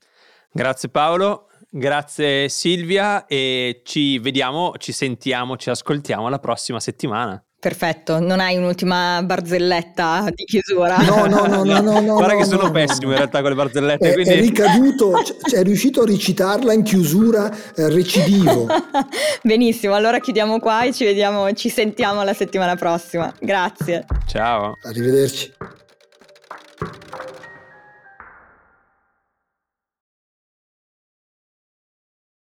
Grazie 0.52 0.88
Paolo, 0.90 1.48
grazie 1.70 2.48
Silvia 2.48 3.26
e 3.26 3.80
ci 3.85 4.18
vediamo, 4.18 4.74
ci 4.76 4.92
sentiamo, 4.92 5.56
ci 5.56 5.70
ascoltiamo 5.70 6.28
la 6.28 6.38
prossima 6.38 6.80
settimana. 6.80 7.42
Perfetto, 7.62 8.18
non 8.18 8.40
hai 8.40 8.57
un'ultima 8.57 9.22
barzelletta 9.22 10.27
di 10.35 10.42
chiusura? 10.42 10.96
No, 10.96 11.27
no, 11.27 11.46
no, 11.46 11.62
no, 11.62 11.81
no, 11.81 12.01
no 12.01 12.14
Guarda 12.14 12.33
no, 12.33 12.38
che 12.40 12.44
sono 12.44 12.62
no, 12.62 12.70
pessimo 12.72 13.07
no. 13.07 13.12
in 13.12 13.18
realtà 13.18 13.40
con 13.40 13.51
le 13.51 13.55
barzellette. 13.55 14.11
È, 14.11 14.12
quindi... 14.14 14.33
è 14.33 14.40
ricaduto, 14.40 15.12
cioè, 15.22 15.61
è 15.61 15.62
riuscito 15.62 16.01
a 16.01 16.05
ricitarla 16.05 16.72
in 16.72 16.83
chiusura 16.83 17.48
eh, 17.77 17.88
recidivo. 17.88 18.66
Benissimo, 19.44 19.94
allora 19.94 20.18
chiudiamo 20.18 20.59
qua 20.59 20.83
e 20.83 20.92
ci 20.92 21.05
vediamo, 21.05 21.53
ci 21.53 21.68
sentiamo 21.68 22.25
la 22.25 22.35
settimana 22.35 22.75
prossima. 22.75 23.33
Grazie. 23.38 24.07
Ciao. 24.27 24.77
Arrivederci. 24.83 25.53